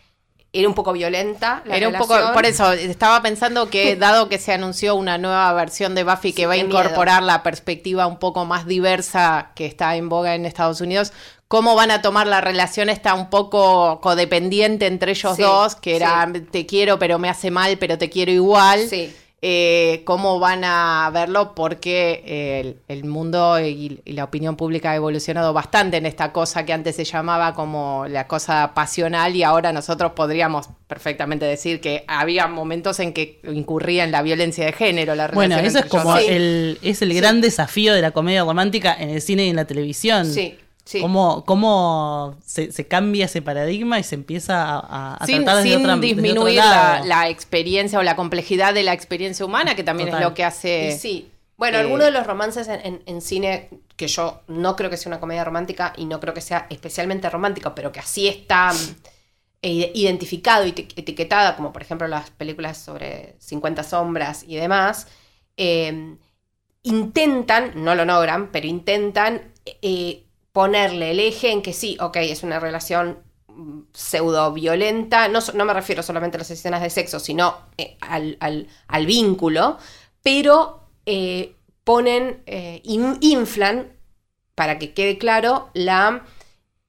era 0.51 0.67
un 0.67 0.73
poco 0.73 0.93
violenta. 0.93 1.61
La 1.65 1.77
Era 1.77 1.87
un 1.89 1.93
poco, 1.93 2.13
relación. 2.15 2.33
por 2.33 2.45
eso, 2.47 2.71
estaba 2.73 3.21
pensando 3.21 3.69
que 3.69 3.95
dado 4.05 4.29
que 4.29 4.39
se 4.39 4.51
anunció 4.51 4.95
una 4.95 5.19
nueva 5.19 5.53
versión 5.53 5.93
de 5.93 6.03
Buffy 6.03 6.33
que 6.33 6.41
Sí, 6.41 6.45
va 6.47 6.53
a 6.53 6.57
incorporar 6.57 7.21
la 7.21 7.43
perspectiva 7.43 8.07
un 8.07 8.17
poco 8.17 8.45
más 8.45 8.65
diversa 8.65 9.51
que 9.55 9.67
está 9.67 9.95
en 9.95 10.09
boga 10.09 10.33
en 10.33 10.47
Estados 10.47 10.81
Unidos, 10.81 11.13
cómo 11.47 11.75
van 11.75 11.91
a 11.91 12.01
tomar 12.01 12.25
la 12.25 12.41
relación 12.41 12.89
esta 12.89 13.13
un 13.13 13.29
poco 13.29 13.99
codependiente 14.01 14.87
entre 14.87 15.11
ellos 15.11 15.35
Sí, 15.35 15.43
dos, 15.43 15.75
que 15.75 15.95
era 15.95 16.27
sí. 16.33 16.41
te 16.41 16.65
quiero 16.65 16.97
pero 16.97 17.19
me 17.19 17.29
hace 17.29 17.51
mal, 17.51 17.77
pero 17.77 17.99
te 17.99 18.09
quiero 18.09 18.31
igual. 18.31 18.87
Sí. 18.89 19.15
Eh, 19.41 20.01
cómo 20.05 20.39
van 20.39 20.63
a 20.65 21.09
verlo, 21.13 21.55
porque 21.55 22.23
eh, 22.25 22.59
el, 22.59 22.77
el 22.87 23.05
mundo 23.05 23.59
y, 23.59 24.01
y 24.03 24.11
la 24.13 24.25
opinión 24.25 24.57
pública 24.57 24.91
ha 24.91 24.95
evolucionado 24.95 25.53
bastante 25.53 25.97
en 25.97 26.05
esta 26.05 26.33
cosa 26.33 26.65
que 26.65 26.73
antes 26.73 26.97
se 26.97 27.05
llamaba 27.05 27.53
como 27.53 28.05
la 28.07 28.27
cosa 28.27 28.73
pasional 28.73 29.35
y 29.35 29.43
ahora 29.43 29.71
nosotros 29.71 30.11
podríamos 30.11 30.69
perfectamente 30.87 31.45
decir 31.45 31.79
que 31.79 32.03
había 32.07 32.47
momentos 32.47 32.99
en 32.99 33.13
que 33.13 33.39
incurría 33.49 34.03
en 34.03 34.11
la 34.11 34.21
violencia 34.21 34.65
de 34.65 34.73
género. 34.73 35.15
La 35.15 35.27
Bueno, 35.29 35.57
eso 35.57 35.79
es 35.79 35.85
como 35.85 36.17
el, 36.17 36.77
es 36.81 37.01
el 37.01 37.13
gran 37.13 37.39
desafío 37.39 37.93
de 37.93 38.01
la 38.01 38.11
comedia 38.11 38.43
romántica 38.43 38.95
en 38.99 39.09
el 39.11 39.21
cine 39.21 39.45
y 39.45 39.49
en 39.49 39.55
la 39.55 39.65
televisión. 39.65 40.25
Sí, 40.25 40.57
sí. 40.89 40.99
Cómo, 41.01 41.43
cómo 41.45 42.37
se, 42.45 42.71
se 42.71 42.87
cambia 42.87 43.25
ese 43.25 43.41
paradigma 43.41 43.99
y 43.99 44.03
se 44.03 44.15
empieza 44.15 44.63
a, 44.79 45.15
a 45.15 45.25
sin, 45.25 45.43
tratar 45.43 45.63
desde, 45.63 45.69
sin 45.77 45.85
otra, 45.85 45.95
desde 45.97 46.07
otro 46.13 46.21
disminuir 46.21 46.55
la, 46.55 47.29
experiencia 47.29 47.99
o 47.99 48.03
la 48.03 48.15
complejidad 48.15 48.73
de 48.73 48.83
la 48.83 48.93
experiencia 48.93 49.45
humana, 49.45 49.75
que 49.75 49.83
también 49.83 50.09
Total. 50.09 50.23
es 50.23 50.29
lo 50.29 50.33
que 50.33 50.43
hace... 50.43 50.89
Y 50.95 50.97
sí. 50.99 51.29
Bueno, 51.57 51.77
eh, 51.77 51.81
algunos 51.81 52.05
de 52.05 52.11
los 52.11 52.25
romances 52.25 52.67
en, 52.69 52.79
en- 52.85 53.03
en 53.05 53.21
cine, 53.21 53.69
que 53.97 54.07
yo 54.07 54.41
no 54.47 54.75
creo 54.75 54.89
que 54.89 54.97
sea 54.97 55.09
una 55.09 55.19
comedia 55.19 55.43
romántica 55.43 55.93
y 55.97 56.05
no 56.05 56.19
creo 56.19 56.33
que 56.33 56.41
sea 56.41 56.67
especialmente 56.69 57.29
romántico, 57.29 57.75
pero 57.75 57.91
que 57.91 57.99
así 57.99 58.27
está 58.29 58.71
eh, 59.61 59.91
identificado 59.93 60.65
y 60.65 60.71
eti- 60.71 60.93
etiquetada, 60.95 61.55
como 61.55 61.73
por 61.73 61.81
ejemplo 61.81 62.07
las 62.07 62.29
películas 62.31 62.77
sobre 62.77 63.35
50 63.39 63.83
sombras 63.83 64.43
y 64.47 64.55
demás, 64.55 65.07
eh, 65.57 66.15
intentan, 66.83 67.73
no 67.75 67.95
lo 67.95 68.05
logran, 68.05 68.51
pero 68.51 68.67
intentan 68.67 69.51
eh, 69.81 70.23
ponerle 70.59 71.11
el 71.11 71.19
eje 71.19 71.51
en 71.51 71.61
que 71.61 71.73
sí, 71.73 71.97
ok, 71.99 72.17
es 72.17 72.43
una 72.43 72.59
relación 72.59 73.19
mm, 73.47 73.79
pseudo 73.93 74.51
violenta, 74.53 75.27
no, 75.29 75.39
no 75.53 75.65
me 75.65 75.73
refiero 75.73 76.03
solamente 76.03 76.37
a 76.37 76.39
las 76.39 76.51
escenas 76.51 76.81
de 76.81 76.89
sexo, 76.89 77.19
sino 77.19 77.45
eh, 77.77 77.97
al, 78.01 78.37
al- 78.41 78.67
vínculo, 79.05 79.77
pero 80.21 80.81
eh, 81.05 81.55
ponen, 81.83 82.43
eh, 82.45 82.81
in- 82.83 83.17
inflan, 83.21 83.93
para 84.55 84.77
que 84.79 84.93
quede 84.93 85.17
claro, 85.17 85.69
la 85.73 86.25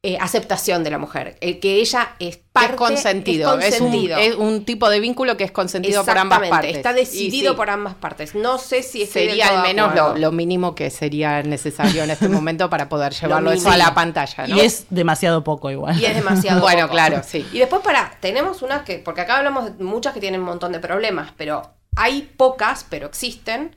eh, 0.03 0.17
aceptación 0.19 0.83
de 0.83 0.91
la 0.91 0.97
mujer, 0.97 1.37
el 1.43 1.61
que 1.61 1.75
ella 1.75 2.15
es 2.21 2.39
parte, 2.39 2.71
es 2.71 2.77
consentido, 2.77 3.59
es 3.59 3.75
es, 3.75 3.81
un, 3.83 3.89
consentido. 3.89 4.17
es 4.17 4.35
un 4.35 4.65
tipo 4.65 4.89
de 4.89 4.99
vínculo 4.99 5.37
que 5.37 5.45
es 5.45 5.51
consentido 5.51 6.07
por 6.07 6.17
ambas 6.17 6.49
partes. 6.49 6.75
Está 6.75 6.95
decidido 6.95 7.53
sí, 7.53 7.57
por 7.59 7.69
ambas 7.69 7.97
partes. 7.97 8.35
No 8.35 8.57
sé 8.57 8.83
si 8.83 9.05
Sería 9.05 9.49
al 9.49 9.63
menos 9.63 9.95
lo, 9.95 10.17
lo 10.17 10.33
mínimo 10.33 10.75
que 10.75 10.89
sería 10.89 11.43
necesario 11.43 12.03
en 12.03 12.11
este 12.13 12.29
momento 12.31 12.71
para 12.71 12.89
poder 12.89 13.13
llevarlo 13.13 13.53
eso 13.53 13.71
a 13.71 13.77
la 13.77 13.93
pantalla, 13.93 14.47
¿no? 14.47 14.57
Y 14.57 14.61
es 14.61 14.87
demasiado 14.89 15.45
poco 15.45 15.71
igual. 15.71 16.01
Y 16.01 16.07
es 16.07 16.15
demasiado. 16.15 16.61
Bueno, 16.71 16.83
poco. 16.85 16.95
claro, 16.95 17.21
sí. 17.23 17.47
Y 17.53 17.59
después, 17.59 17.83
para, 17.83 18.17
tenemos 18.21 18.63
unas 18.63 18.85
que, 18.85 18.99
porque 19.01 19.21
acá 19.21 19.37
hablamos 19.37 19.77
de 19.77 19.85
muchas 19.85 20.15
que 20.15 20.21
tienen 20.21 20.41
un 20.41 20.47
montón 20.47 20.73
de 20.73 20.81
problemas, 20.81 21.33
pero 21.37 21.75
hay 21.95 22.23
pocas, 22.23 22.87
pero 22.89 23.07
existen, 23.07 23.77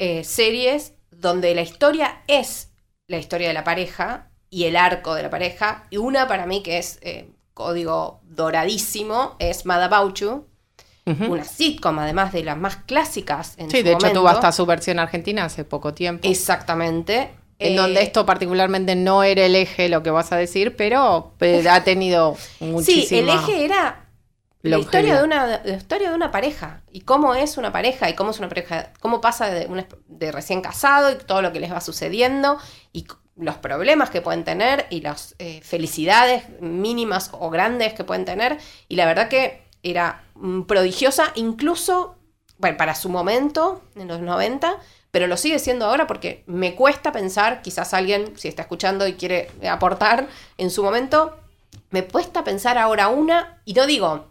eh, 0.00 0.24
series 0.24 0.94
donde 1.12 1.54
la 1.54 1.62
historia 1.62 2.22
es 2.26 2.70
la 3.06 3.18
historia 3.18 3.48
de 3.48 3.54
la 3.54 3.62
pareja 3.62 4.29
y 4.50 4.64
el 4.64 4.76
arco 4.76 5.14
de 5.14 5.22
la 5.24 5.30
pareja. 5.30 5.86
Y 5.90 5.96
una 5.98 6.28
para 6.28 6.46
mí 6.46 6.62
que 6.62 6.78
es 6.78 6.98
eh, 7.02 7.30
código 7.54 8.20
doradísimo 8.24 9.36
es 9.38 9.66
Mad 9.66 9.82
About 9.84 10.16
You, 10.18 10.46
una 11.06 11.44
sitcom 11.44 11.98
además 11.98 12.32
de 12.32 12.44
las 12.44 12.56
más 12.58 12.76
clásicas 12.76 13.54
en 13.58 13.70
Sí, 13.70 13.78
su 13.78 13.84
de 13.84 13.92
hecho 13.92 13.98
momento. 14.06 14.20
tuvo 14.20 14.28
hasta 14.28 14.52
su 14.52 14.66
versión 14.66 14.98
argentina 14.98 15.44
hace 15.44 15.64
poco 15.64 15.94
tiempo. 15.94 16.28
Exactamente. 16.28 17.30
en 17.58 17.74
Eh, 17.74 17.76
donde 17.76 18.02
esto 18.02 18.24
particularmente 18.24 18.94
no 18.96 19.22
era 19.22 19.44
el 19.44 19.54
eje 19.54 19.88
lo 19.88 20.02
que 20.02 20.10
vas 20.10 20.32
a 20.32 20.36
decir, 20.36 20.76
pero 20.76 21.34
eh, 21.40 21.68
ha 21.68 21.84
tenido 21.84 22.36
muchísima... 22.60 23.06
Sí, 23.06 23.18
el 23.18 23.28
eje 23.28 23.64
era 23.64 24.06
la 24.62 24.78
historia 24.78 25.16
de 25.16 25.24
una 25.24 25.46
la 25.64 25.76
historia 25.76 26.10
de 26.10 26.14
una 26.16 26.30
pareja 26.30 26.82
y 26.90 27.00
cómo 27.02 27.34
es 27.34 27.56
una 27.56 27.72
pareja 27.72 28.10
y 28.10 28.14
cómo 28.14 28.30
es 28.30 28.38
una 28.38 28.48
pareja, 28.48 28.92
cómo 29.00 29.20
pasa 29.20 29.48
de, 29.50 29.66
una- 29.66 29.86
de 30.06 30.32
recién 30.32 30.60
casado 30.60 31.10
y 31.10 31.16
todo 31.16 31.42
lo 31.42 31.52
que 31.52 31.60
les 31.60 31.72
va 31.72 31.80
sucediendo 31.80 32.58
y 32.92 33.06
los 33.40 33.56
problemas 33.56 34.10
que 34.10 34.20
pueden 34.20 34.44
tener 34.44 34.86
y 34.90 35.00
las 35.00 35.34
eh, 35.38 35.60
felicidades 35.62 36.44
mínimas 36.60 37.30
o 37.32 37.50
grandes 37.50 37.94
que 37.94 38.04
pueden 38.04 38.24
tener. 38.24 38.58
Y 38.88 38.96
la 38.96 39.06
verdad 39.06 39.28
que 39.28 39.62
era 39.82 40.22
mm, 40.34 40.62
prodigiosa 40.62 41.32
incluso 41.34 42.16
bueno, 42.58 42.76
para 42.76 42.94
su 42.94 43.08
momento 43.08 43.82
en 43.96 44.08
los 44.08 44.20
90 44.20 44.78
pero 45.10 45.26
lo 45.26 45.36
sigue 45.36 45.58
siendo 45.58 45.86
ahora 45.86 46.06
porque 46.06 46.44
me 46.46 46.74
cuesta 46.74 47.12
pensar, 47.12 47.62
quizás 47.62 47.94
alguien, 47.94 48.36
si 48.36 48.48
está 48.48 48.62
escuchando 48.62 49.06
y 49.06 49.14
quiere 49.14 49.50
aportar 49.68 50.28
en 50.56 50.70
su 50.70 50.82
momento, 50.82 51.36
me 51.90 52.04
cuesta 52.04 52.44
pensar 52.44 52.78
ahora 52.78 53.08
una, 53.08 53.60
y 53.64 53.74
no 53.74 53.86
digo, 53.86 54.26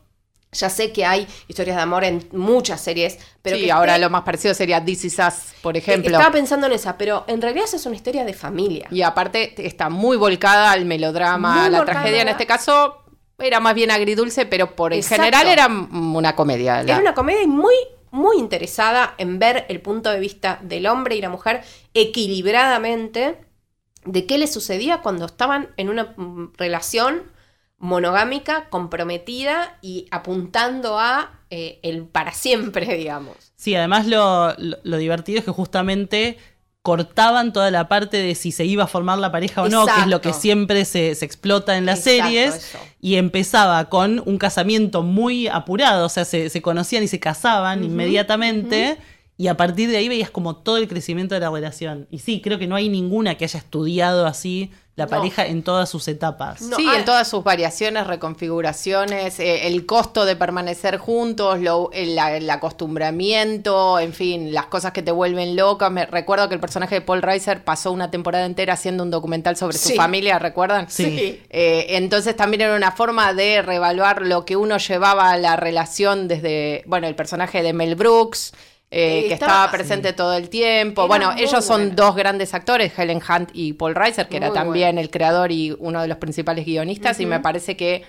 ya 0.51 0.69
sé 0.69 0.91
que 0.91 1.05
hay 1.05 1.27
historias 1.47 1.75
de 1.77 1.83
amor 1.83 2.03
en 2.03 2.27
muchas 2.31 2.81
series, 2.81 3.19
pero 3.41 3.55
sí, 3.57 3.65
que 3.65 3.71
ahora 3.71 3.93
esté- 3.95 4.01
lo 4.01 4.09
más 4.09 4.23
parecido 4.23 4.53
sería 4.53 4.83
This 4.83 5.05
Is 5.05 5.19
Us, 5.19 5.53
por 5.61 5.77
ejemplo. 5.77 6.11
Estaba 6.11 6.31
pensando 6.31 6.65
en 6.67 6.73
esa, 6.73 6.97
pero 6.97 7.23
en 7.27 7.41
realidad 7.41 7.65
esa 7.65 7.75
es 7.77 7.85
una 7.85 7.95
historia 7.95 8.25
de 8.25 8.33
familia. 8.33 8.87
Y 8.89 9.01
aparte 9.03 9.53
está 9.65 9.89
muy 9.89 10.17
volcada 10.17 10.71
al 10.71 10.85
melodrama, 10.85 11.55
Muy 11.55 11.65
a 11.67 11.69
la 11.69 11.85
tragedia. 11.85 12.21
En 12.23 12.29
este 12.29 12.47
caso 12.47 13.03
era 13.37 13.59
más 13.59 13.75
bien 13.75 13.91
agridulce, 13.91 14.45
pero 14.47 14.75
por 14.75 14.91
en 14.91 14.99
Exacto. 14.99 15.23
general 15.23 15.47
era 15.47 15.67
una 15.67 16.35
comedia. 16.35 16.77
la- 16.83 16.93
Era 16.93 16.99
una 16.99 17.13
comedia 17.13 17.43
y 17.43 17.47
muy, 17.47 17.75
muy 18.11 18.37
interesada 18.37 19.13
en 19.19 19.37
ver 19.37 19.65
el 19.69 19.81
punto 19.81 20.09
de 20.09 20.19
vista 20.19 20.59
del 20.63 20.87
hombre 20.87 21.15
y 21.15 21.21
la 21.21 21.29
mujer 21.29 21.61
equilibradamente 21.93 23.37
de 24.05 24.25
qué 24.25 24.37
les 24.37 24.51
sucedía 24.51 25.01
cuando 25.01 25.25
estaban 25.25 25.69
en 25.77 25.89
una 25.89 26.13
mm, 26.17 26.53
relación 26.57 27.23
monogámica, 27.79 28.69
comprometida 28.69 29.77
y 29.81 30.05
apuntando 30.11 30.99
a 30.99 31.31
eh, 31.49 31.79
el 31.83 32.03
para 32.03 32.33
siempre, 32.33 32.85
digamos. 32.97 33.35
Sí, 33.55 33.75
además 33.75 34.07
lo, 34.07 34.53
lo- 34.57 34.77
lo 34.83 34.97
divertido 34.97 35.39
es 35.39 35.45
que 35.45 35.51
justamente 35.51 36.37
cortaban 36.81 37.51
toda 37.51 37.71
la 37.71 37.87
parte 37.89 38.17
de 38.17 38.35
si 38.35 38.51
se 38.53 38.63
iba 38.65 38.85
a 38.85 38.87
formar 38.87 39.17
la 39.19 39.31
pareja 39.31 39.61
o 39.63 39.69
no, 39.69 39.85
que 39.85 39.99
es 39.99 40.07
lo 40.07 40.21
que 40.21 40.31
siempre 40.33 40.85
se, 40.85 41.13
se 41.13 41.25
explota 41.25 41.77
en 41.77 41.85
las 41.85 41.99
Exacto, 42.07 42.23
series, 42.23 42.55
eso. 42.55 42.79
y 43.01 43.15
empezaba 43.15 43.89
con 43.89 44.23
un 44.25 44.37
casamiento 44.37 45.03
muy 45.03 45.47
apurado, 45.47 46.05
o 46.05 46.09
sea, 46.09 46.23
se, 46.23 46.49
se 46.49 46.61
conocían 46.61 47.03
y 47.03 47.07
se 47.09 47.19
casaban 47.19 47.83
inmediatamente, 47.83 48.97
y 49.39 49.47
a 49.47 49.55
partir 49.55 49.89
de 49.89 49.95
ahí 49.95 50.09
veías 50.09 50.29
como 50.29 50.57
todo 50.57 50.75
el 50.75 50.89
crecimiento 50.89 51.33
de 51.33 51.39
la 51.39 51.49
relación. 51.49 52.07
Y 52.11 52.19
sí, 52.19 52.41
creo 52.41 52.59
que 52.59 52.67
no 52.67 52.75
hay 52.75 52.89
ninguna 52.89 53.35
que 53.35 53.45
haya 53.45 53.57
estudiado 53.57 54.25
así 54.27 54.69
la 54.97 55.05
No. 55.05 55.11
pareja 55.11 55.45
en 55.47 55.63
todas 55.63 55.87
sus 55.87 56.09
etapas. 56.09 56.61
No, 56.61 56.75
sí, 56.75 56.85
ah, 56.89 56.97
en 56.99 57.05
todas 57.05 57.25
sus 57.25 57.41
variaciones, 57.41 58.05
reconfiguraciones, 58.05 59.39
eh, 59.39 59.67
el 59.67 59.85
costo 59.85 60.25
de 60.25 60.35
permanecer 60.35 60.97
juntos, 60.97 61.61
lo- 61.61 61.89
el, 61.93 62.19
acostumbramiento, 62.49 63.97
en 63.99 64.11
fin, 64.13 64.53
las 64.53 64.65
cosas 64.65 64.91
que 64.91 65.01
te 65.01 65.11
vuelven 65.11 65.55
loca. 65.55 65.89
Me 65.89 66.05
recuerdo 66.05 66.49
que 66.49 66.55
el 66.55 66.59
personaje 66.59 66.95
de 66.95 67.01
Paul 67.01 67.21
Reiser 67.21 67.63
pasó 67.63 67.93
una 67.93 68.11
temporada 68.11 68.45
entera 68.45 68.73
haciendo 68.73 69.03
un 69.03 69.11
documental 69.11 69.55
sobre 69.55 69.77
su 69.77 69.93
familia, 69.95 70.37
¿recuerdan? 70.39 70.89
Sí. 70.89 71.41
Eh, 71.49 71.85
entonces 71.91 72.35
también 72.35 72.61
era 72.61 72.75
una 72.75 72.91
forma 72.91 73.33
de 73.33 73.61
reevaluar 73.61 74.21
lo 74.23 74.43
que 74.43 74.55
uno 74.57 74.77
llevaba 74.77 75.31
a 75.31 75.37
la 75.37 75.55
relación 75.55 76.27
desde, 76.27 76.83
bueno, 76.87 77.07
el 77.07 77.15
personaje 77.15 77.63
de 77.63 77.71
Mel 77.73 77.95
Brooks. 77.95 78.53
Eh, 78.91 79.25
que 79.27 79.33
estaba- 79.35 79.51
estaba 79.53 79.71
presente 79.71 80.13
todo 80.13 80.33
el 80.33 80.49
tiempo. 80.49 81.01
Era 81.01 81.07
bueno, 81.07 81.31
ellos 81.37 81.63
son 81.63 81.81
buena. 81.81 81.95
dos 81.95 82.15
grandes 82.15 82.53
actores, 82.53 82.91
Helen 82.97 83.21
Hunt 83.27 83.49
y 83.53 83.73
Paul 83.73 83.93
Reiser, 83.95 84.27
que 84.27 84.37
era 84.37 84.51
también 84.51 84.87
buena. 84.89 85.01
el 85.01 85.09
creador 85.11 85.51
y 85.51 85.75
uno 85.79 86.01
de 86.01 86.07
los 86.07 86.17
principales 86.17 86.65
guionistas, 86.65 87.19
y 87.19 87.25
me 87.25 87.39
parece 87.39 87.77
que 87.77 88.03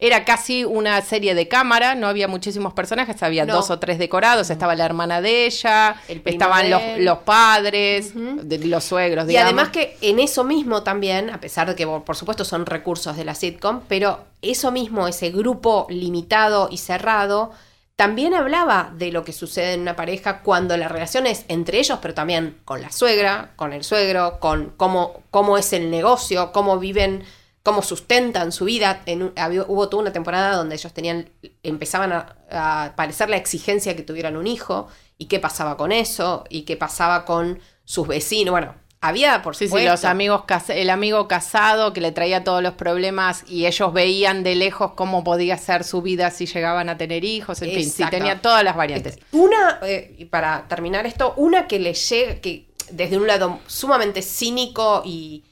era 0.00 0.24
casi 0.24 0.64
una 0.64 1.00
serie 1.02 1.34
de 1.34 1.48
cámara, 1.48 1.96
no 1.96 2.06
había 2.06 2.28
muchísimos 2.28 2.72
personajes, 2.72 3.20
había 3.24 3.44
No. 3.44 3.54
dos 3.56 3.68
o 3.70 3.80
tres 3.80 3.98
decorados, 3.98 4.48
estaba 4.48 4.76
la 4.76 4.84
hermana 4.84 5.20
de 5.20 5.46
ella, 5.46 5.96
El 6.06 6.22
estaban 6.24 6.70
los, 6.70 7.18
padres, 7.18 8.12
de- 8.14 8.58
los 8.66 8.84
suegros, 8.84 9.24
Y 9.24 9.28
digamos. 9.28 9.46
además 9.52 9.70
que 9.70 9.96
en 10.00 10.20
eso 10.20 10.44
mismo 10.44 10.84
también, 10.84 11.30
a 11.30 11.40
pesar 11.40 11.68
de 11.68 11.74
que 11.74 11.84
por 11.86 12.14
supuesto 12.16 12.44
son 12.44 12.64
recursos 12.66 13.16
de 13.16 13.24
la 13.24 13.34
sitcom, 13.34 13.80
pero 13.88 14.20
eso 14.40 14.70
mismo, 14.70 15.08
ese 15.08 15.30
grupo 15.30 15.86
limitado 15.90 16.68
y 16.70 16.76
cerrado, 16.78 17.50
también 17.98 18.32
hablaba 18.32 18.92
de 18.96 19.10
lo 19.10 19.24
que 19.24 19.32
sucede 19.32 19.72
en 19.72 19.80
una 19.80 19.96
pareja 19.96 20.42
cuando 20.42 20.76
la 20.76 20.86
relación 20.86 21.26
es 21.26 21.44
entre 21.48 21.80
ellos, 21.80 21.98
pero 22.00 22.14
también 22.14 22.60
con 22.64 22.80
la 22.80 22.92
suegra, 22.92 23.54
con 23.56 23.72
el 23.72 23.82
suegro, 23.82 24.38
con 24.38 24.72
cómo, 24.76 25.24
cómo 25.32 25.58
es 25.58 25.72
el 25.72 25.90
negocio, 25.90 26.52
cómo 26.52 26.78
viven, 26.78 27.24
cómo 27.64 27.82
sustentan 27.82 28.52
su 28.52 28.66
vida. 28.66 29.02
En 29.06 29.32
hubo 29.66 29.88
toda 29.88 30.02
una 30.02 30.12
temporada 30.12 30.54
donde 30.54 30.76
ellos 30.76 30.92
tenían, 30.92 31.28
empezaban 31.64 32.12
a, 32.12 32.36
a 32.52 32.94
parecer 32.94 33.30
la 33.30 33.36
exigencia 33.36 33.96
que 33.96 34.04
tuvieran 34.04 34.36
un 34.36 34.46
hijo, 34.46 34.86
y 35.16 35.26
qué 35.26 35.40
pasaba 35.40 35.76
con 35.76 35.90
eso, 35.90 36.44
y 36.48 36.62
qué 36.62 36.76
pasaba 36.76 37.24
con 37.24 37.58
sus 37.84 38.06
vecinos. 38.06 38.52
Bueno, 38.52 38.76
había, 39.00 39.42
por 39.42 39.54
Sí, 39.54 39.68
sí, 39.68 39.84
los 39.84 40.04
amigos, 40.04 40.42
el 40.68 40.90
amigo 40.90 41.28
casado 41.28 41.92
que 41.92 42.00
le 42.00 42.10
traía 42.12 42.42
todos 42.42 42.62
los 42.62 42.74
problemas 42.74 43.44
y 43.48 43.66
ellos 43.66 43.92
veían 43.92 44.42
de 44.42 44.56
lejos 44.56 44.92
cómo 44.94 45.22
podía 45.22 45.56
ser 45.56 45.84
su 45.84 46.02
vida 46.02 46.30
si 46.30 46.46
llegaban 46.46 46.88
a 46.88 46.98
tener 46.98 47.24
hijos, 47.24 47.62
en 47.62 47.70
fin, 47.70 47.88
sí, 47.88 48.04
tenía 48.10 48.42
todas 48.42 48.64
las 48.64 48.76
variantes. 48.76 49.18
Una, 49.32 49.78
eh, 49.82 50.16
y 50.18 50.24
para 50.24 50.66
terminar 50.66 51.06
esto, 51.06 51.34
una 51.36 51.68
que 51.68 51.78
le 51.78 51.94
llega, 51.94 52.40
que 52.40 52.68
desde 52.90 53.16
un 53.16 53.26
lado 53.26 53.60
sumamente 53.66 54.22
cínico 54.22 55.02
y, 55.04 55.44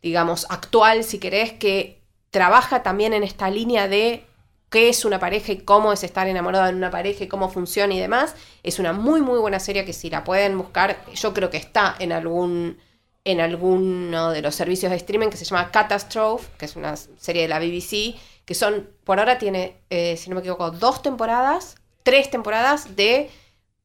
digamos, 0.00 0.46
actual, 0.48 1.02
si 1.02 1.18
querés, 1.18 1.52
que 1.54 2.02
trabaja 2.30 2.82
también 2.82 3.14
en 3.14 3.24
esta 3.24 3.50
línea 3.50 3.88
de 3.88 4.26
qué 4.70 4.88
es 4.88 5.04
una 5.04 5.18
pareja 5.18 5.52
y 5.52 5.58
cómo 5.58 5.92
es 5.92 6.02
estar 6.04 6.26
enamorado 6.28 6.66
de 6.66 6.74
una 6.74 6.90
pareja 6.90 7.24
y 7.24 7.28
cómo 7.28 7.48
funciona 7.48 7.94
y 7.94 8.00
demás. 8.00 8.34
Es 8.62 8.78
una 8.78 8.92
muy, 8.92 9.22
muy 9.22 9.38
buena 9.38 9.60
serie 9.60 9.84
que 9.84 9.92
si 9.92 10.10
la 10.10 10.24
pueden 10.24 10.58
buscar, 10.58 11.04
yo 11.14 11.32
creo 11.34 11.50
que 11.50 11.56
está 11.56 11.94
en 11.98 12.12
algún 12.12 12.78
en 13.26 13.40
alguno 13.40 14.30
de 14.30 14.40
los 14.40 14.54
servicios 14.54 14.90
de 14.90 14.96
streaming 14.98 15.30
que 15.30 15.36
se 15.36 15.44
llama 15.44 15.72
Catastrophe, 15.72 16.48
que 16.58 16.64
es 16.66 16.76
una 16.76 16.96
serie 16.96 17.42
de 17.42 17.48
la 17.48 17.58
BBC, 17.58 18.14
que 18.44 18.54
son, 18.54 18.88
por 19.02 19.18
ahora 19.18 19.36
tiene, 19.36 19.78
eh, 19.90 20.16
si 20.16 20.30
no 20.30 20.36
me 20.36 20.40
equivoco, 20.42 20.70
dos 20.70 21.02
temporadas, 21.02 21.74
tres 22.04 22.30
temporadas 22.30 22.94
de 22.94 23.28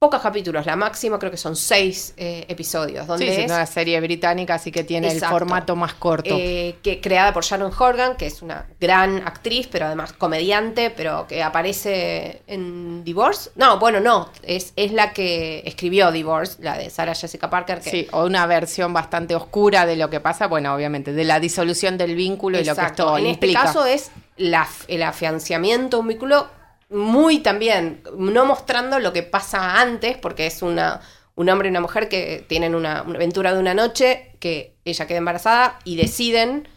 pocos 0.02 0.20
capítulos, 0.20 0.66
la 0.66 0.76
máxima 0.76 1.20
creo 1.20 1.30
que 1.30 1.38
son 1.38 1.56
seis 1.56 2.16
eh, 2.18 2.44
episodios. 2.48 3.06
Donde 3.06 3.24
sí, 3.24 3.32
es, 3.34 3.38
es 3.38 3.46
una 3.46 3.68
serie 3.68 4.02
británica, 4.02 4.56
así 4.56 4.72
que 4.72 4.84
tiene 4.84 5.06
Exacto. 5.10 5.28
el 5.36 5.40
formato 5.40 5.76
más 5.76 5.94
corto. 5.94 6.36
eh, 6.40 6.78
que, 6.82 7.00
creada 7.00 7.32
por 7.32 7.44
Sharon 7.44 7.72
Horgan, 7.78 8.18
que 8.18 8.26
es 8.26 8.42
una 8.42 8.66
gran 8.80 9.18
actriz, 9.28 9.68
pero 9.72 9.86
además 9.86 10.12
comediante, 10.14 10.90
pero 10.90 11.28
que 11.28 11.44
aparece 11.44 12.42
en 12.48 13.04
Divorce. 13.04 13.52
No, 13.56 13.78
bueno, 13.78 14.00
no, 14.00 14.28
es, 14.42 14.74
es 14.76 14.92
la 14.92 15.14
que 15.14 15.62
escribió 15.68 16.12
Divorce, 16.12 16.58
la 16.64 16.80
de 16.80 16.90
Sarah 16.90 17.14
Jessica 17.14 17.52
Parker. 17.52 17.80
Que, 17.82 17.92
Sí, 17.92 18.08
o 18.12 18.26
una 18.26 18.48
versión 18.48 18.94
bastante 18.94 19.36
oscura 19.36 19.86
de 19.86 19.98
lo 19.98 20.10
que 20.10 20.20
pasa, 20.20 20.48
bueno, 20.48 20.74
obviamente, 20.74 21.14
de 21.14 21.26
la 21.26 21.40
disolución 21.40 22.00
del 22.00 22.16
vínculo 22.16 22.60
y 22.60 22.64
lo 22.66 22.76
que 22.76 22.82
esto 22.88 23.20
En 23.20 23.28
implica. 23.28 23.60
este 23.60 23.68
caso 23.68 23.86
es 23.86 24.10
la, 24.38 24.68
el 24.88 25.04
afianciamiento 25.04 26.00
un 26.00 26.08
vínculo 26.08 26.48
muy 26.92 27.40
también, 27.40 28.04
no 28.18 28.46
mostrando 28.46 29.00
lo 29.00 29.14
que 29.14 29.24
pasa 29.24 29.80
antes, 29.82 30.18
porque 30.18 30.46
es 30.48 30.62
una, 30.62 31.02
un 31.36 31.50
hombre 31.50 31.68
y 31.70 31.72
una 31.72 31.82
mujer 31.82 32.10
que 32.10 32.46
tienen 32.48 32.76
una, 32.76 33.02
una 33.04 33.16
aventura 33.16 33.54
de 33.54 33.60
una 33.60 33.74
noche, 33.74 34.36
que 34.40 34.76
ella 34.86 35.08
queda 35.08 35.20
embarazada 35.20 35.80
y 35.86 35.96
deciden, 35.96 36.68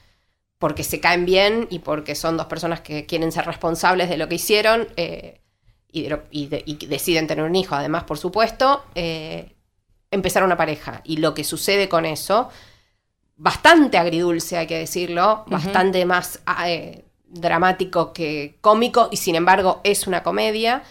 porque 0.58 0.84
se 0.84 1.00
caen 1.00 1.26
bien 1.26 1.66
y 1.70 1.80
porque 1.80 2.14
son 2.14 2.36
dos 2.36 2.46
personas 2.46 2.80
que 2.80 3.06
quieren 3.06 3.32
ser 3.32 3.44
responsables 3.46 4.08
de 4.08 4.16
lo 4.16 4.28
que 4.28 4.36
hicieron, 4.36 4.88
eh, 4.96 5.40
y, 5.90 6.02
de 6.08 6.22
y 6.30 6.46
de- 6.46 6.62
y 6.66 6.74
deciden 6.86 7.26
tener 7.26 7.44
un 7.44 7.54
hijo, 7.56 7.74
además, 7.74 8.04
por 8.04 8.18
supuesto, 8.18 8.84
eh, 8.94 9.54
empezar 10.10 10.42
una 10.44 10.56
pareja. 10.56 11.00
Y 11.04 11.16
lo 11.18 11.34
que 11.34 11.44
sucede 11.44 11.88
con 11.88 12.04
eso, 12.04 12.50
bastante 13.36 13.98
agridulce, 13.98 14.56
hay 14.56 14.66
que 14.66 14.78
decirlo, 14.78 15.44
bastante 15.48 16.04
más 16.06 16.40
eh, 16.66 17.04
dramático 17.34 18.12
que 18.12 18.56
cómico, 18.60 19.08
y 19.10 19.16
sin 19.18 19.34
embargo 19.34 19.80
es 19.84 20.06
una 20.06 20.22
comedia 20.22 20.82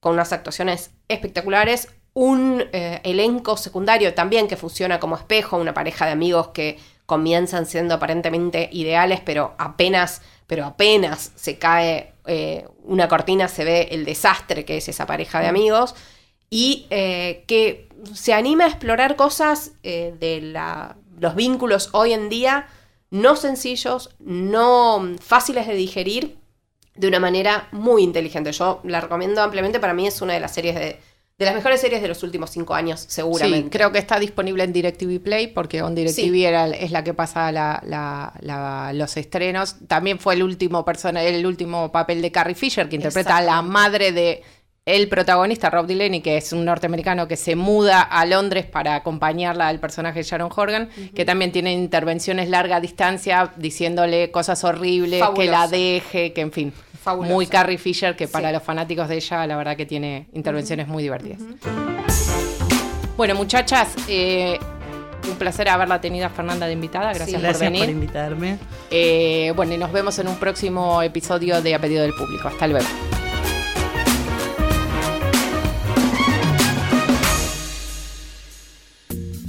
con 0.00 0.14
unas 0.14 0.32
actuaciones 0.32 0.90
espectaculares, 1.08 1.88
un 2.12 2.64
eh, 2.72 3.00
elenco 3.04 3.56
secundario 3.56 4.12
también 4.12 4.48
que 4.48 4.56
funciona 4.56 5.00
como 5.00 5.16
espejo, 5.16 5.56
una 5.56 5.72
pareja 5.74 6.04
de 6.06 6.12
amigos 6.12 6.48
que 6.48 6.78
comienzan 7.06 7.66
siendo 7.66 7.94
aparentemente 7.94 8.68
ideales, 8.72 9.20
pero 9.24 9.54
apenas, 9.58 10.22
pero 10.46 10.66
apenas 10.66 11.32
se 11.36 11.58
cae 11.58 12.12
eh, 12.26 12.66
una 12.84 13.08
cortina, 13.08 13.48
se 13.48 13.64
ve 13.64 13.88
el 13.92 14.04
desastre 14.04 14.64
que 14.64 14.76
es 14.76 14.88
esa 14.88 15.06
pareja 15.06 15.40
de 15.40 15.46
amigos, 15.46 15.94
y 16.50 16.86
eh, 16.90 17.44
que 17.46 17.88
se 18.12 18.34
anima 18.34 18.64
a 18.64 18.68
explorar 18.68 19.16
cosas 19.16 19.72
de 19.82 20.40
la- 20.42 20.96
los 21.18 21.34
vínculos 21.36 21.90
hoy 21.92 22.12
en 22.12 22.28
día 22.28 22.66
no 23.12 23.36
sencillos, 23.36 24.10
no 24.18 24.98
mm, 24.98 25.18
fáciles 25.18 25.66
de 25.66 25.74
digerir, 25.74 26.38
de 26.96 27.06
una 27.08 27.20
manera 27.20 27.68
muy 27.70 28.02
inteligente. 28.02 28.50
Yo 28.52 28.80
la 28.84 29.00
recomiendo 29.00 29.40
ampliamente, 29.42 29.78
para 29.80 29.94
mí 29.94 30.06
es 30.06 30.20
una 30.22 30.32
de 30.34 30.40
las 30.40 30.52
series 30.54 30.74
de, 30.74 30.98
de 31.38 31.44
las 31.46 31.54
mejores 31.54 31.80
series 31.80 32.00
de 32.02 32.08
los 32.08 32.22
últimos 32.22 32.50
cinco 32.50 32.74
años, 32.74 33.04
seguramente. 33.08 33.64
Sí, 33.64 33.70
creo 33.70 33.92
que 33.92 33.98
está 33.98 34.18
disponible 34.18 34.64
en 34.64 34.72
DirecTV 34.72 35.20
Play 35.22 35.48
porque 35.48 35.82
on 35.82 35.94
DirecTV 35.94 36.14
Sí. 36.32 36.44
era- 36.44 36.68
es 36.68 36.90
la 36.90 37.04
que 37.04 37.12
pasa 37.14 37.52
la- 37.52 37.82
la- 37.86 38.32
la- 38.40 38.92
los 38.94 39.16
estrenos. 39.16 39.76
También 39.88 40.18
fue 40.18 40.34
el 40.34 40.42
último 40.42 40.84
persona, 40.84 41.22
el 41.22 41.44
último 41.46 41.92
papel 41.92 42.22
de 42.22 42.32
Carrie 42.32 42.54
Fisher, 42.54 42.88
que 42.88 42.96
interpreta 42.96 43.36
a 43.38 43.42
la 43.42 43.60
madre 43.62 44.12
de 44.12 44.42
el 44.84 45.08
protagonista, 45.08 45.70
Rob 45.70 45.86
Delaney, 45.86 46.22
que 46.22 46.36
es 46.36 46.52
un 46.52 46.64
norteamericano 46.64 47.28
que 47.28 47.36
se 47.36 47.54
muda 47.54 48.00
a 48.02 48.26
Londres 48.26 48.66
para 48.66 48.96
acompañarla 48.96 49.68
al 49.68 49.78
personaje 49.78 50.18
de 50.20 50.22
Sharon 50.24 50.50
Horgan, 50.54 50.88
que 51.14 51.24
también 51.24 51.52
tiene 51.52 51.72
intervenciones 51.72 52.48
larga 52.48 52.80
distancia 52.80 53.52
diciéndole 53.56 54.32
cosas 54.32 54.64
horribles, 54.64 55.22
que 55.36 55.46
la 55.46 55.68
deje, 55.68 56.32
que 56.32 56.40
en 56.40 56.50
fin. 56.52 56.72
Muy 57.20 57.46
Carrie 57.46 57.78
Fisher, 57.78 58.16
que 58.16 58.26
para 58.28 58.48
Sí. 58.48 58.54
los 58.54 58.62
fanáticos 58.62 59.08
de 59.08 59.16
ella, 59.16 59.46
la 59.46 59.56
verdad 59.56 59.76
que 59.76 59.86
tiene 59.86 60.26
intervenciones 60.34 60.88
muy 60.88 61.02
divertidas. 61.04 61.40
Bueno, 63.16 63.34
muchachas, 63.36 63.88
eh, 64.08 64.58
un 65.28 65.36
placer 65.36 65.68
haberla 65.68 66.00
tenido 66.00 66.26
a 66.26 66.30
Fernanda 66.30 66.66
de 66.66 66.72
invitada. 66.72 67.12
Gracias, 67.12 67.30
por 67.34 67.40
Gracias 67.42 67.60
venir. 67.70 67.80
por 67.84 67.90
invitarme. 67.90 68.58
Eh, 68.90 69.52
bueno, 69.54 69.74
y 69.74 69.78
nos 69.78 69.92
vemos 69.92 70.18
en 70.18 70.26
un 70.26 70.36
próximo 70.36 71.02
episodio 71.02 71.62
de 71.62 71.74
A 71.74 71.78
Pedido 71.78 72.02
del 72.02 72.14
Público. 72.14 72.48
Hasta 72.48 72.66
luego. 72.66 72.86